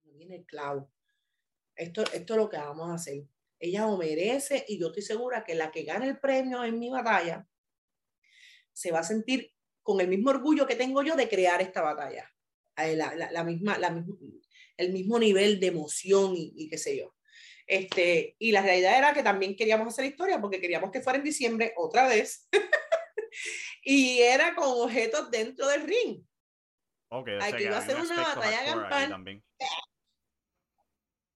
Viene 0.02 0.44
Clau. 0.44 0.90
Esto, 1.74 2.02
esto 2.12 2.34
es 2.34 2.38
lo 2.38 2.50
que 2.50 2.58
vamos 2.58 2.90
a 2.90 2.94
hacer. 2.96 3.24
Ella 3.58 3.86
lo 3.86 3.96
merece 3.96 4.62
y 4.68 4.78
yo 4.78 4.88
estoy 4.88 5.02
segura 5.02 5.42
que 5.42 5.54
la 5.54 5.70
que 5.70 5.84
gane 5.84 6.06
el 6.06 6.20
premio 6.20 6.62
en 6.62 6.78
mi 6.78 6.90
batalla 6.90 7.48
se 8.74 8.92
va 8.92 8.98
a 8.98 9.04
sentir 9.04 9.54
con 9.82 10.02
el 10.02 10.08
mismo 10.08 10.28
orgullo 10.28 10.66
que 10.66 10.76
tengo 10.76 11.02
yo 11.02 11.16
de 11.16 11.30
crear 11.30 11.62
esta 11.62 11.80
batalla. 11.80 12.30
Eh, 12.76 12.94
la, 12.94 13.42
misma, 13.42 13.78
el 14.76 14.92
mismo 14.92 15.18
nivel 15.18 15.58
de 15.58 15.68
emoción 15.68 16.34
y, 16.36 16.68
qué 16.68 16.76
sé 16.76 16.98
yo. 16.98 17.14
Este, 17.70 18.34
y 18.40 18.50
la 18.50 18.62
realidad 18.62 18.98
era 18.98 19.14
que 19.14 19.22
también 19.22 19.54
queríamos 19.54 19.86
hacer 19.86 20.04
historia 20.04 20.40
porque 20.40 20.60
queríamos 20.60 20.90
que 20.90 21.02
fuera 21.02 21.18
en 21.20 21.24
diciembre 21.24 21.72
otra 21.76 22.08
vez. 22.08 22.48
y 23.84 24.18
era 24.18 24.56
con 24.56 24.66
objetos 24.66 25.30
dentro 25.30 25.68
del 25.68 25.82
ring. 25.82 26.20
Okay, 27.10 27.38
Aquí 27.40 27.62
iba 27.62 27.78
a 27.78 27.86
ser 27.86 28.00
una 28.00 28.16
batalla 28.16 28.64
campal. 28.64 29.24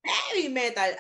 Heavy 0.03 0.49
metal 0.49 0.99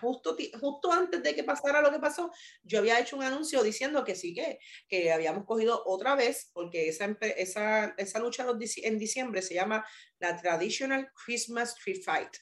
justo, 0.00 0.36
justo 0.60 0.92
antes 0.92 1.22
de 1.22 1.36
que 1.36 1.44
pasara 1.44 1.80
lo 1.80 1.92
que 1.92 2.00
pasó, 2.00 2.32
yo 2.64 2.80
había 2.80 2.98
hecho 2.98 3.16
un 3.16 3.22
anuncio 3.22 3.62
diciendo 3.62 4.04
que 4.04 4.16
sí, 4.16 4.34
que, 4.34 4.58
que 4.88 5.12
habíamos 5.12 5.44
cogido 5.44 5.84
otra 5.86 6.16
vez, 6.16 6.50
porque 6.52 6.88
esa, 6.88 7.16
esa, 7.20 7.94
esa 7.96 8.18
lucha 8.18 8.44
en 8.82 8.98
diciembre 8.98 9.40
se 9.40 9.54
llama 9.54 9.86
la 10.18 10.36
Traditional 10.36 11.12
Christmas 11.24 11.76
Tree 11.76 12.02
Fight. 12.02 12.36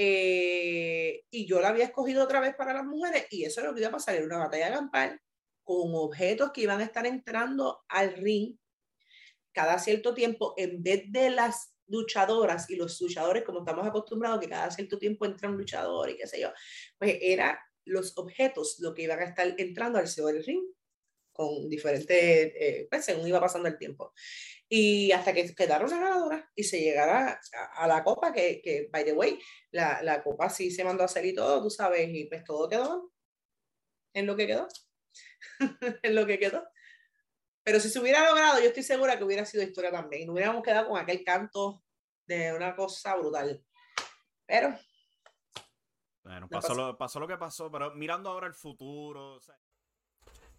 Eh, 0.00 1.24
y 1.28 1.44
yo 1.48 1.60
la 1.60 1.70
había 1.70 1.86
escogido 1.86 2.22
otra 2.22 2.38
vez 2.38 2.54
para 2.54 2.72
las 2.72 2.84
mujeres 2.84 3.26
y 3.30 3.44
eso 3.44 3.60
es 3.60 3.66
lo 3.66 3.74
que 3.74 3.80
iba 3.80 3.88
a 3.88 3.92
pasar, 3.92 4.14
era 4.14 4.26
una 4.26 4.38
batalla 4.38 4.72
campal 4.72 5.20
con 5.64 5.92
objetos 5.96 6.52
que 6.52 6.60
iban 6.60 6.80
a 6.80 6.84
estar 6.84 7.04
entrando 7.04 7.80
al 7.88 8.14
ring 8.14 8.56
cada 9.52 9.76
cierto 9.80 10.14
tiempo 10.14 10.54
en 10.56 10.84
vez 10.84 11.02
de 11.10 11.30
las 11.30 11.74
luchadoras 11.88 12.70
y 12.70 12.76
los 12.76 13.00
luchadores, 13.00 13.42
como 13.42 13.58
estamos 13.58 13.84
acostumbrados, 13.88 14.38
que 14.38 14.48
cada 14.48 14.70
cierto 14.70 14.98
tiempo 14.98 15.26
entra 15.26 15.48
un 15.48 15.56
luchador 15.56 16.10
y 16.10 16.16
qué 16.16 16.28
sé 16.28 16.40
yo, 16.40 16.52
pues 16.96 17.18
era 17.20 17.58
los 17.84 18.16
objetos 18.18 18.76
lo 18.78 18.94
que 18.94 19.02
iban 19.02 19.18
a 19.18 19.24
estar 19.24 19.52
entrando 19.58 19.98
al 19.98 20.06
CEO 20.06 20.26
del 20.28 20.44
ring 20.44 20.62
con 21.32 21.68
diferentes, 21.68 22.08
eh, 22.10 22.86
pues 22.88 23.04
según 23.04 23.26
iba 23.26 23.40
pasando 23.40 23.66
el 23.66 23.78
tiempo. 23.78 24.12
Y 24.68 25.12
hasta 25.12 25.32
que 25.32 25.54
quedaron 25.54 25.90
las 25.90 25.98
ganadoras 25.98 26.44
y 26.54 26.64
se 26.64 26.80
llegara 26.80 27.40
a, 27.76 27.86
la 27.86 28.04
copa, 28.04 28.32
que, 28.32 28.60
que, 28.62 28.88
by 28.92 29.04
the 29.04 29.14
way, 29.14 29.40
la, 29.70 30.02
la, 30.02 30.22
copa 30.22 30.50
sí 30.50 30.70
se 30.70 30.84
mandó 30.84 31.02
a 31.02 31.06
hacer 31.06 31.24
y 31.24 31.34
todo, 31.34 31.62
tú 31.62 31.70
sabes, 31.70 32.08
y 32.12 32.24
pues 32.26 32.44
todo 32.44 32.68
quedó 32.68 33.10
en 34.12 34.26
lo 34.26 34.36
que 34.36 34.46
quedó, 34.46 34.68
en 36.02 36.14
lo 36.14 36.26
que 36.26 36.38
quedó. 36.38 36.68
Pero 37.64 37.80
si 37.80 37.90
se 37.90 38.00
hubiera 38.00 38.26
logrado, 38.26 38.60
yo 38.60 38.66
estoy 38.66 38.82
segura 38.82 39.18
que 39.18 39.24
hubiera 39.24 39.44
sido 39.44 39.62
historia 39.62 39.90
también. 39.90 40.26
Nos 40.26 40.34
hubiéramos 40.34 40.62
quedado 40.62 40.88
con 40.88 40.98
aquel 40.98 41.22
canto 41.22 41.82
de 42.26 42.52
una 42.54 42.74
cosa 42.74 43.14
brutal. 43.16 43.62
Pero. 44.46 44.74
Bueno, 46.22 46.48
pasó, 46.48 46.74
Lo, 46.74 46.96
pasó 46.96 47.20
lo 47.20 47.28
que 47.28 47.36
pasó, 47.36 47.70
pero 47.70 47.94
mirando 47.94 48.30
ahora 48.30 48.46
el 48.46 48.54
futuro. 48.54 49.34
O 49.34 49.40
sea... 49.40 49.54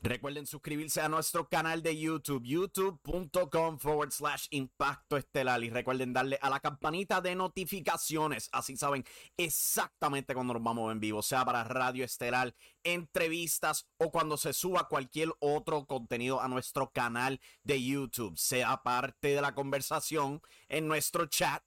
Recuerden 0.01 0.47
suscribirse 0.47 1.01
a 1.01 1.09
nuestro 1.09 1.49
canal 1.49 1.83
de 1.83 1.97
YouTube, 1.97 2.45
youtube.com 2.45 3.79
forward 3.79 4.11
slash 4.11 4.47
impacto 4.51 5.17
estelar. 5.17 5.61
Y 5.61 5.69
recuerden 5.69 6.13
darle 6.13 6.39
a 6.41 6.49
la 6.49 6.61
campanita 6.61 7.19
de 7.19 7.35
notificaciones. 7.35 8.49
Así 8.53 8.77
saben 8.77 9.03
exactamente 9.35 10.33
cuando 10.33 10.53
nos 10.53 10.63
vamos 10.63 10.89
en 10.93 11.01
vivo, 11.01 11.21
sea 11.21 11.43
para 11.43 11.65
Radio 11.65 12.05
Estelar, 12.05 12.55
entrevistas 12.83 13.89
o 13.97 14.09
cuando 14.09 14.37
se 14.37 14.53
suba 14.53 14.87
cualquier 14.87 15.33
otro 15.39 15.85
contenido 15.85 16.39
a 16.39 16.47
nuestro 16.47 16.91
canal 16.91 17.41
de 17.63 17.83
YouTube. 17.83 18.37
Sea 18.37 18.81
parte 18.83 19.35
de 19.35 19.41
la 19.41 19.53
conversación 19.53 20.41
en 20.69 20.87
nuestro 20.87 21.25
chat 21.25 21.61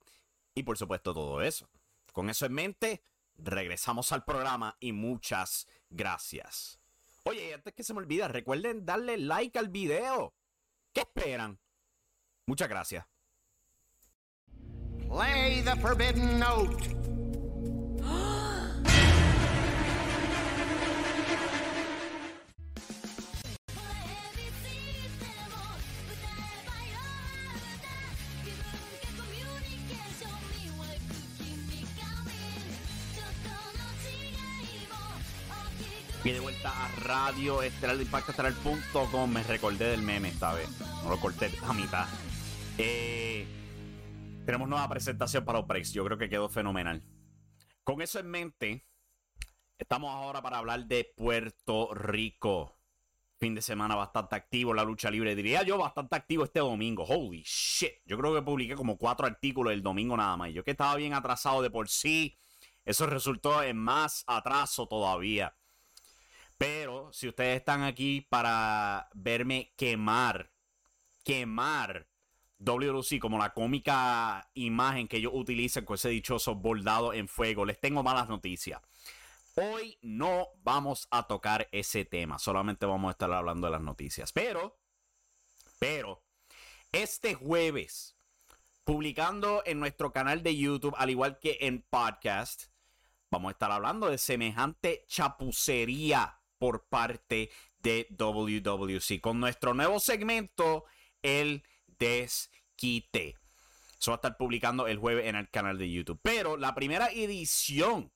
y 0.55 0.63
por 0.63 0.79
supuesto 0.79 1.13
todo 1.13 1.39
eso. 1.43 1.69
Con 2.11 2.31
eso 2.31 2.47
en 2.47 2.53
mente, 2.53 3.03
regresamos 3.37 4.11
al 4.11 4.23
programa 4.23 4.75
y 4.79 4.91
muchas 4.91 5.67
gracias. 5.91 6.82
Oye, 7.25 7.53
antes 7.53 7.73
que 7.73 7.83
se 7.83 7.93
me 7.93 7.99
olvida, 7.99 8.27
recuerden 8.27 8.85
darle 8.85 9.17
like 9.17 9.57
al 9.57 9.69
video. 9.69 10.33
¿Qué 10.91 11.01
esperan? 11.01 11.59
Muchas 12.45 12.67
gracias. 12.67 13.05
Play 15.07 15.61
the 15.61 15.75
forbidden 15.79 16.39
note. 16.39 17.12
Radio 37.13 37.61
Estelar 37.61 37.95
de 37.95 38.05
Impacto 38.05 38.31
Estelar.com. 38.31 39.31
Me 39.31 39.43
recordé 39.43 39.91
del 39.91 40.01
meme 40.01 40.29
esta 40.29 40.51
vez. 40.51 40.67
No 41.03 41.11
lo 41.11 41.19
corté 41.19 41.51
a 41.61 41.71
mitad. 41.71 42.07
Eh, 42.79 43.45
tenemos 44.47 44.67
nueva 44.67 44.89
presentación 44.89 45.45
para 45.45 45.59
Oprex. 45.59 45.93
Yo 45.93 46.03
creo 46.05 46.17
que 46.17 46.27
quedó 46.27 46.49
fenomenal. 46.49 47.03
Con 47.83 48.01
eso 48.01 48.17
en 48.17 48.31
mente, 48.31 48.87
estamos 49.77 50.11
ahora 50.11 50.41
para 50.41 50.57
hablar 50.57 50.87
de 50.87 51.13
Puerto 51.15 51.93
Rico. 51.93 52.79
Fin 53.39 53.53
de 53.53 53.61
semana 53.61 53.93
bastante 53.93 54.35
activo 54.35 54.73
la 54.73 54.83
lucha 54.83 55.11
libre. 55.11 55.35
Diría 55.35 55.61
yo 55.61 55.77
bastante 55.77 56.15
activo 56.15 56.45
este 56.45 56.61
domingo. 56.61 57.03
Holy 57.03 57.43
shit. 57.45 57.93
Yo 58.07 58.17
creo 58.17 58.33
que 58.33 58.41
publiqué 58.41 58.73
como 58.73 58.97
cuatro 58.97 59.27
artículos 59.27 59.71
el 59.71 59.83
domingo 59.83 60.17
nada 60.17 60.35
más. 60.35 60.51
Yo 60.51 60.63
que 60.63 60.71
estaba 60.71 60.95
bien 60.95 61.13
atrasado 61.13 61.61
de 61.61 61.69
por 61.69 61.89
sí. 61.89 62.39
Eso 62.83 63.05
resultó 63.05 63.61
en 63.61 63.77
más 63.77 64.23
atraso 64.25 64.87
todavía. 64.87 65.55
Pero 66.63 67.11
si 67.11 67.27
ustedes 67.27 67.57
están 67.57 67.83
aquí 67.83 68.21
para 68.21 69.09
verme 69.13 69.73
quemar, 69.75 70.49
quemar 71.25 72.07
WLC 72.57 73.19
como 73.19 73.37
la 73.37 73.53
cómica 73.53 74.49
imagen 74.53 75.09
que 75.09 75.17
ellos 75.17 75.33
utilizan 75.35 75.83
con 75.83 75.95
ese 75.95 76.07
dichoso 76.07 76.55
bordado 76.55 77.11
en 77.11 77.27
fuego, 77.27 77.65
les 77.65 77.81
tengo 77.81 78.01
malas 78.01 78.29
noticias. 78.29 78.79
Hoy 79.55 79.97
no 80.01 80.47
vamos 80.63 81.09
a 81.11 81.27
tocar 81.27 81.67
ese 81.73 82.05
tema, 82.05 82.39
solamente 82.39 82.85
vamos 82.85 83.09
a 83.09 83.11
estar 83.11 83.33
hablando 83.33 83.67
de 83.67 83.71
las 83.71 83.81
noticias. 83.81 84.31
Pero, 84.31 84.79
pero, 85.79 86.23
este 86.93 87.33
jueves, 87.33 88.15
publicando 88.85 89.63
en 89.65 89.81
nuestro 89.81 90.13
canal 90.13 90.43
de 90.43 90.55
YouTube, 90.55 90.95
al 90.97 91.09
igual 91.09 91.39
que 91.39 91.57
en 91.59 91.81
podcast, 91.81 92.67
vamos 93.29 93.49
a 93.49 93.51
estar 93.51 93.69
hablando 93.69 94.09
de 94.09 94.17
semejante 94.17 95.03
chapucería 95.09 96.39
por 96.63 96.85
parte 96.85 97.51
de 97.79 98.07
WWC 98.11 99.19
con 99.19 99.41
nuestro 99.41 99.73
nuevo 99.73 99.99
segmento, 99.99 100.85
el 101.21 101.61
desquite. 101.99 103.35
Eso 103.99 104.11
va 104.11 104.15
a 104.15 104.19
estar 104.19 104.37
publicando 104.37 104.87
el 104.87 104.97
jueves 104.97 105.27
en 105.27 105.35
el 105.35 105.49
canal 105.49 105.77
de 105.77 105.91
YouTube. 105.91 106.21
Pero 106.23 106.55
la 106.55 106.73
primera 106.73 107.07
edición 107.11 108.13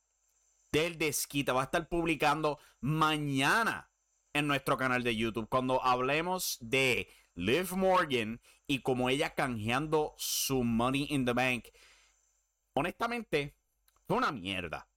del 0.72 0.98
desquite 0.98 1.52
va 1.52 1.60
a 1.60 1.66
estar 1.66 1.90
publicando 1.90 2.58
mañana 2.80 3.92
en 4.32 4.48
nuestro 4.48 4.78
canal 4.78 5.04
de 5.04 5.18
YouTube 5.18 5.50
cuando 5.50 5.84
hablemos 5.84 6.58
de 6.62 7.10
Liv 7.36 7.76
Morgan 7.76 8.40
y 8.66 8.80
como 8.80 9.10
ella 9.10 9.36
canjeando 9.36 10.16
su 10.18 10.64
money 10.64 11.06
in 11.10 11.26
the 11.26 11.34
bank. 11.34 11.66
Honestamente, 12.72 13.58
fue 14.08 14.16
una 14.16 14.32
mierda. 14.32 14.88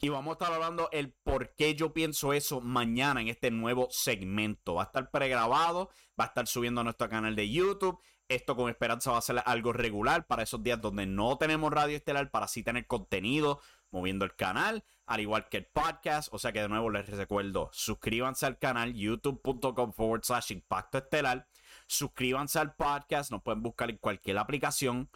Y 0.00 0.10
vamos 0.10 0.30
a 0.30 0.32
estar 0.34 0.52
hablando 0.52 0.88
el 0.92 1.12
por 1.12 1.54
qué 1.56 1.74
yo 1.74 1.92
pienso 1.92 2.32
eso 2.32 2.60
mañana 2.60 3.20
en 3.20 3.26
este 3.28 3.50
nuevo 3.50 3.88
segmento. 3.90 4.74
Va 4.74 4.82
a 4.82 4.86
estar 4.86 5.10
pregrabado, 5.10 5.90
va 6.18 6.24
a 6.24 6.28
estar 6.28 6.46
subiendo 6.46 6.80
a 6.80 6.84
nuestro 6.84 7.08
canal 7.08 7.34
de 7.34 7.50
YouTube. 7.50 8.00
Esto 8.28 8.54
con 8.54 8.70
esperanza 8.70 9.10
va 9.10 9.18
a 9.18 9.22
ser 9.22 9.42
algo 9.44 9.72
regular 9.72 10.26
para 10.26 10.44
esos 10.44 10.62
días 10.62 10.80
donde 10.80 11.06
no 11.06 11.36
tenemos 11.36 11.72
radio 11.72 11.96
estelar 11.96 12.30
para 12.30 12.44
así 12.44 12.62
tener 12.62 12.86
contenido 12.86 13.60
moviendo 13.90 14.24
el 14.24 14.36
canal, 14.36 14.84
al 15.06 15.20
igual 15.20 15.48
que 15.48 15.56
el 15.56 15.66
podcast. 15.66 16.28
O 16.32 16.38
sea 16.38 16.52
que 16.52 16.60
de 16.60 16.68
nuevo 16.68 16.90
les 16.90 17.08
recuerdo, 17.08 17.68
suscríbanse 17.72 18.46
al 18.46 18.58
canal 18.58 18.94
youtube.com 18.94 19.92
forward 19.92 20.22
slash 20.22 20.52
impacto 20.52 20.98
estelar. 20.98 21.48
Suscríbanse 21.88 22.60
al 22.60 22.74
podcast, 22.76 23.32
nos 23.32 23.42
pueden 23.42 23.62
buscar 23.62 23.90
en 23.90 23.96
cualquier 23.96 24.38
aplicación. 24.38 25.10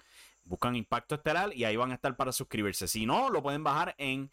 Buscan 0.44 0.74
Impacto 0.74 1.14
Estelar 1.14 1.54
y 1.54 1.64
ahí 1.64 1.76
van 1.76 1.92
a 1.92 1.94
estar 1.94 2.16
para 2.16 2.32
suscribirse. 2.32 2.88
Si 2.88 3.06
no, 3.06 3.30
lo 3.30 3.42
pueden 3.44 3.62
bajar 3.62 3.94
en 3.96 4.30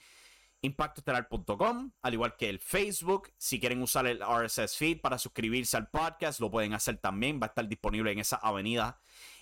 impactoestelar.com, 0.62 1.92
al 2.02 2.14
igual 2.14 2.36
que 2.36 2.50
el 2.50 2.60
Facebook. 2.60 3.32
Si 3.38 3.60
quieren 3.60 3.82
usar 3.82 4.08
el 4.08 4.22
RSS 4.22 4.78
feed 4.78 5.02
para 5.02 5.18
suscribirse 5.18 5.78
al 5.78 5.90
podcast, 5.90 6.40
lo 6.40 6.52
pueden 6.52 6.74
hacer 6.74 6.98
también. 6.98 7.40
Va 7.42 7.48
a 7.48 7.50
estar 7.50 7.68
disponible 7.68 8.12
en 8.12 8.20
esa 8.20 8.38
avenida. 8.38 9.00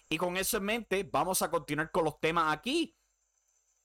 Y 0.09 0.17
con 0.17 0.37
eso 0.37 0.57
en 0.57 0.63
mente, 0.63 1.07
vamos 1.11 1.41
a 1.41 1.49
continuar 1.49 1.91
con 1.91 2.05
los 2.05 2.19
temas 2.19 2.53
aquí. 2.53 2.95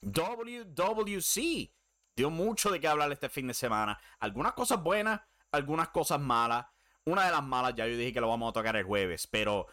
WWC 0.02 1.72
dio 2.16 2.30
mucho 2.30 2.70
de 2.70 2.80
qué 2.80 2.88
hablar 2.88 3.10
este 3.12 3.28
fin 3.28 3.46
de 3.46 3.54
semana. 3.54 3.98
Algunas 4.20 4.52
cosas 4.52 4.82
buenas, 4.82 5.20
algunas 5.50 5.88
cosas 5.88 6.20
malas. 6.20 6.66
Una 7.04 7.24
de 7.24 7.32
las 7.32 7.42
malas, 7.42 7.74
ya 7.74 7.86
yo 7.86 7.96
dije 7.96 8.12
que 8.12 8.20
lo 8.20 8.28
vamos 8.28 8.50
a 8.50 8.52
tocar 8.52 8.76
el 8.76 8.84
jueves, 8.84 9.26
pero 9.26 9.66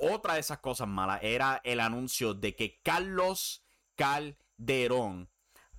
otra 0.00 0.34
de 0.34 0.40
esas 0.40 0.58
cosas 0.58 0.88
malas 0.88 1.20
era 1.22 1.60
el 1.64 1.80
anuncio 1.80 2.34
de 2.34 2.54
que 2.54 2.80
Carlos 2.82 3.64
Calderón 3.94 5.30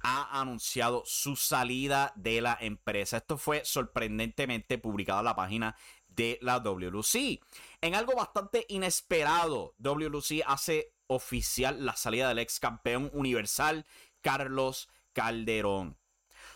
ha 0.08 0.40
anunciado 0.40 1.02
su 1.08 1.36
salida 1.36 2.14
de 2.16 2.40
la 2.40 2.56
empresa. 2.62 3.18
Esto 3.18 3.40
fue 3.40 3.66
sorprendentemente 3.66 4.78
publicado 4.78 5.20
en 5.20 5.26
la 5.26 5.36
página 5.36 5.76
de 6.08 6.38
la 6.44 6.60
WLC. 6.60 7.42
En 7.82 7.96
algo 7.96 8.16
bastante 8.16 8.68
inesperado, 8.70 9.74
WLC 9.80 10.44
hace 10.46 10.94
oficial 11.08 11.84
la 11.84 11.96
salida 11.96 12.30
del 12.30 12.38
ex 12.38 12.60
campeón 12.60 13.10
universal 13.14 13.88
Carlos 14.22 14.90
Calderón. 15.12 15.98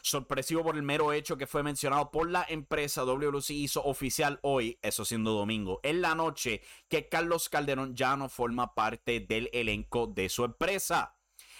Sorpresivo 0.03 0.63
por 0.63 0.75
el 0.75 0.83
mero 0.83 1.11
hecho 1.11 1.35
que 1.35 1.47
fue 1.47 1.63
mencionado 1.63 2.11
por 2.11 2.29
la 2.29 2.45
empresa 2.47 3.03
WLC 3.03 3.49
hizo 3.49 3.83
oficial 3.83 4.39
hoy, 4.43 4.77
eso 4.83 5.03
siendo 5.03 5.33
domingo, 5.33 5.79
en 5.81 6.01
la 6.01 6.13
noche, 6.13 6.61
que 6.87 7.09
Carlos 7.09 7.49
Calderón 7.49 7.95
ya 7.95 8.15
no 8.15 8.29
forma 8.29 8.75
parte 8.75 9.19
del 9.21 9.49
elenco 9.53 10.05
de 10.05 10.29
su 10.29 10.45
empresa. 10.45 11.15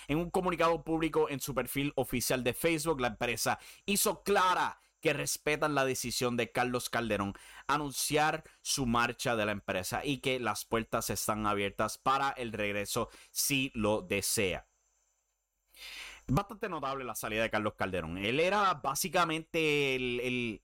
En 0.10 0.18
un 0.18 0.32
comunicado 0.32 0.84
público 0.84 1.30
en 1.30 1.40
su 1.40 1.54
perfil 1.54 1.94
oficial 1.96 2.44
de 2.44 2.56
Facebook, 2.56 3.00
la 3.00 3.10
empresa 3.10 3.60
hizo 3.86 4.24
clara 4.24 4.82
que 5.02 5.14
respetan 5.14 5.76
la 5.76 5.86
decisión 5.86 6.36
de 6.36 6.52
Carlos 6.52 6.90
Calderón 6.90 7.36
anunciar 7.68 8.44
su 8.64 8.88
marcha 8.88 9.36
de 9.36 9.46
la 9.46 9.52
empresa 9.52 10.04
y 10.04 10.18
que 10.18 10.40
las 10.40 10.66
puertas 10.66 11.12
están 11.12 11.46
abiertas 11.46 12.00
para 12.00 12.32
el 12.32 12.54
regreso 12.54 13.10
si 13.30 13.72
lo 13.76 14.02
desea. 14.02 14.68
Bastante 16.26 16.70
notable 16.70 17.06
la 17.06 17.14
salida 17.14 17.44
de 17.44 17.52
Carlos 17.52 17.76
Calderón. 17.76 18.18
Él 18.18 18.40
era 18.40 18.74
básicamente 18.74 19.96
el, 19.96 20.62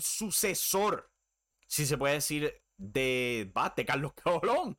sucesor, 0.00 1.12
si 1.68 1.86
se 1.86 1.96
puede 1.96 2.14
decir, 2.14 2.60
de, 2.76 3.52
de 3.76 3.84
Carlos 3.86 4.14
Colón. 4.20 4.76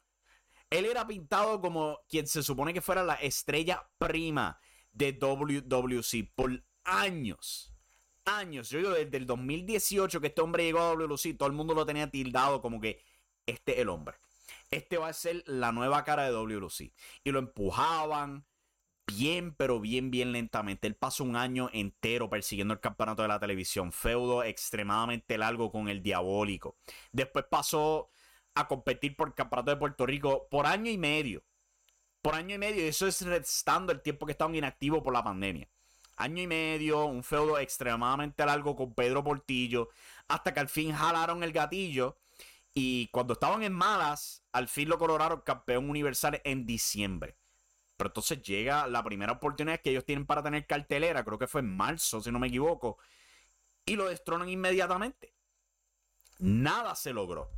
Él 0.71 0.86
era 0.86 1.05
pintado 1.05 1.60
como 1.62 1.99
quien 2.10 2.25
se 2.25 2.41
supone 2.41 2.73
que 2.73 2.81
fuera 2.81 3.03
la 3.03 3.15
estrella 3.15 3.88
prima 3.97 4.57
de 4.93 5.12
WWC 5.12 6.34
por 6.34 6.63
años. 6.86 7.73
Años. 8.23 8.69
Yo 8.69 8.79
digo, 8.79 8.91
desde 8.91 9.17
el 9.17 9.25
2018 9.25 10.21
que 10.21 10.27
este 10.27 10.41
hombre 10.41 10.63
llegó 10.63 10.79
a 10.79 10.93
WWC, 10.93 11.38
todo 11.38 11.47
el 11.47 11.55
mundo 11.55 11.73
lo 11.73 11.86
tenía 11.86 12.10
tildado 12.10 12.62
como 12.62 12.79
que 12.79 13.03
este 13.45 13.73
es 13.73 13.79
el 13.79 13.89
hombre. 13.89 14.15
Este 14.69 14.97
va 14.97 15.10
a 15.10 15.13
ser 15.13 15.43
la 15.45 15.73
nueva 15.73 16.05
cara 16.05 16.23
de 16.23 16.31
WWC. 16.31 16.93
Y 17.25 17.31
lo 17.31 17.39
empujaban 17.39 18.45
bien, 19.05 19.53
pero 19.53 19.81
bien, 19.81 20.10
bien 20.10 20.31
lentamente. 20.31 20.88
Él 20.88 20.95
pasó 20.95 21.25
un 21.25 21.36
año 21.36 21.69
entero 21.73 22.29
persiguiendo 22.29 22.73
el 22.73 22.79
campeonato 22.79 23.23
de 23.23 23.27
la 23.27 23.39
televisión. 23.39 23.91
Feudo 23.91 24.45
extremadamente 24.45 25.38
largo 25.38 25.69
con 25.69 25.89
el 25.89 26.01
diabólico. 26.01 26.77
Después 27.12 27.43
pasó 27.49 28.10
a 28.55 28.67
competir 28.67 29.15
por 29.15 29.29
el 29.29 29.33
Campeonato 29.33 29.71
de 29.71 29.77
Puerto 29.77 30.05
Rico 30.05 30.47
por 30.49 30.65
año 30.65 30.91
y 30.91 30.97
medio. 30.97 31.43
Por 32.21 32.35
año 32.35 32.55
y 32.55 32.57
medio. 32.57 32.83
Eso 32.85 33.07
es 33.07 33.21
restando 33.21 33.91
el 33.91 34.01
tiempo 34.01 34.25
que 34.25 34.33
estaban 34.33 34.55
inactivos 34.55 35.01
por 35.01 35.13
la 35.13 35.23
pandemia. 35.23 35.69
Año 36.17 36.43
y 36.43 36.47
medio, 36.47 37.05
un 37.05 37.23
feudo 37.23 37.57
extremadamente 37.57 38.45
largo 38.45 38.75
con 38.75 38.93
Pedro 38.93 39.23
Portillo. 39.23 39.89
Hasta 40.27 40.53
que 40.53 40.59
al 40.59 40.69
fin 40.69 40.93
jalaron 40.93 41.43
el 41.43 41.51
gatillo. 41.51 42.17
Y 42.73 43.07
cuando 43.07 43.33
estaban 43.33 43.63
en 43.63 43.73
malas, 43.73 44.43
al 44.51 44.67
fin 44.67 44.87
lo 44.87 44.97
coloraron 44.97 45.41
campeón 45.41 45.89
universal 45.89 46.41
en 46.43 46.65
diciembre. 46.65 47.37
Pero 47.97 48.09
entonces 48.09 48.41
llega 48.41 48.87
la 48.87 49.03
primera 49.03 49.33
oportunidad 49.33 49.79
que 49.81 49.91
ellos 49.91 50.05
tienen 50.05 50.25
para 50.25 50.41
tener 50.41 50.65
cartelera, 50.65 51.23
creo 51.23 51.37
que 51.37 51.47
fue 51.47 51.61
en 51.61 51.75
marzo, 51.75 52.21
si 52.21 52.31
no 52.31 52.39
me 52.39 52.47
equivoco, 52.47 52.97
y 53.85 53.95
lo 53.95 54.07
destronan 54.07 54.49
inmediatamente. 54.49 55.35
Nada 56.39 56.95
se 56.95 57.13
logró. 57.13 57.51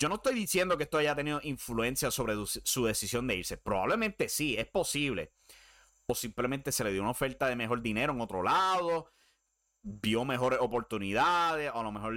Yo 0.00 0.08
no 0.08 0.14
estoy 0.14 0.34
diciendo 0.34 0.78
que 0.78 0.84
esto 0.84 0.96
haya 0.96 1.14
tenido 1.14 1.40
influencia 1.42 2.10
sobre 2.10 2.34
su 2.46 2.86
decisión 2.86 3.26
de 3.26 3.36
irse. 3.36 3.58
Probablemente 3.58 4.30
sí, 4.30 4.56
es 4.56 4.66
posible. 4.66 5.34
O 6.06 6.14
simplemente 6.14 6.72
se 6.72 6.84
le 6.84 6.92
dio 6.92 7.02
una 7.02 7.10
oferta 7.10 7.46
de 7.48 7.54
mejor 7.54 7.82
dinero 7.82 8.14
en 8.14 8.22
otro 8.22 8.42
lado, 8.42 9.12
vio 9.82 10.24
mejores 10.24 10.58
oportunidades, 10.60 11.70
a 11.72 11.82
lo 11.82 11.92
mejor 11.92 12.14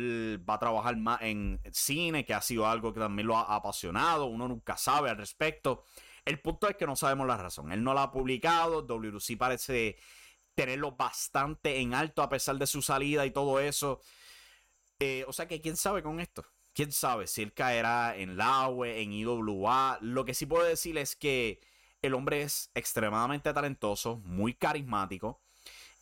va 0.50 0.54
a 0.56 0.60
trabajar 0.60 0.96
más 0.96 1.22
en 1.24 1.60
cine, 1.74 2.24
que 2.24 2.34
ha 2.34 2.42
sido 2.42 2.68
algo 2.68 2.94
que 2.94 3.02
también 3.02 3.28
lo 3.28 3.38
ha 3.38 3.54
apasionado. 3.54 4.28
Uno 4.28 4.48
nunca 4.48 4.78
sabe 4.78 5.10
al 5.10 5.18
respecto. 5.18 5.84
El 6.24 6.40
punto 6.40 6.70
es 6.70 6.78
que 6.78 6.88
no 6.88 6.96
sabemos 6.96 7.28
la 7.28 7.36
razón. 7.36 7.74
Él 7.74 7.84
no 7.84 7.94
lo 7.94 8.00
ha 8.00 8.12
publicado. 8.14 8.84
WC 8.84 9.36
parece 9.38 9.98
tenerlo 10.56 10.94
bastante 10.94 11.82
en 11.82 11.94
alto 11.94 12.22
a 12.22 12.30
pesar 12.30 12.58
de 12.58 12.68
su 12.68 12.82
salida 12.82 13.26
y 13.26 13.32
todo 13.32 13.60
eso. 13.60 14.00
Eh, 15.00 15.26
o 15.28 15.34
sea 15.34 15.50
que 15.50 15.60
quién 15.60 15.76
sabe 15.76 16.02
con 16.02 16.22
esto 16.22 16.46
quién 16.74 16.92
sabe 16.92 17.28
si 17.28 17.42
él 17.42 17.54
caerá 17.54 18.16
en 18.18 18.38
la 18.38 18.68
UE, 18.70 19.02
en 19.02 19.14
IWA. 19.14 20.00
Lo 20.02 20.26
que 20.26 20.34
sí 20.34 20.46
puedo 20.46 20.64
decir 20.64 20.98
es 20.98 21.16
que 21.16 21.62
el 22.02 22.14
hombre 22.14 22.42
es 22.42 22.70
extremadamente 22.74 23.54
talentoso, 23.54 24.18
muy 24.26 24.54
carismático. 24.54 25.42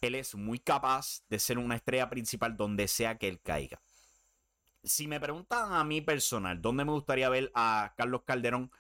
Él 0.02 0.16
es 0.16 0.34
muy 0.34 0.60
capaz 0.60 1.24
de 1.30 1.38
ser 1.38 1.60
una 1.60 1.76
estrella 1.76 2.10
principal 2.10 2.58
donde 2.58 2.88
sea 2.88 3.18
que 3.18 3.28
él 3.28 3.40
caiga. 3.40 3.82
Si 4.84 5.08
me 5.08 5.20
preguntan 5.20 5.74
a 5.74 5.84
mí 5.84 6.02
personal, 6.02 6.60
¿dónde 6.60 6.86
me 6.86 6.92
gustaría 6.92 7.30
ver 7.30 7.52
a 7.54 7.94
Carlos 7.96 8.24
Calderón? 8.26 8.72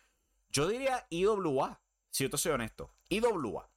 Yo 0.50 0.68
diría 0.68 1.06
IWA, 1.12 1.80
si 2.10 2.24
yo 2.24 2.30
te 2.30 2.38
soy 2.38 2.54
honesto. 2.54 2.92
IWA. 3.10 3.70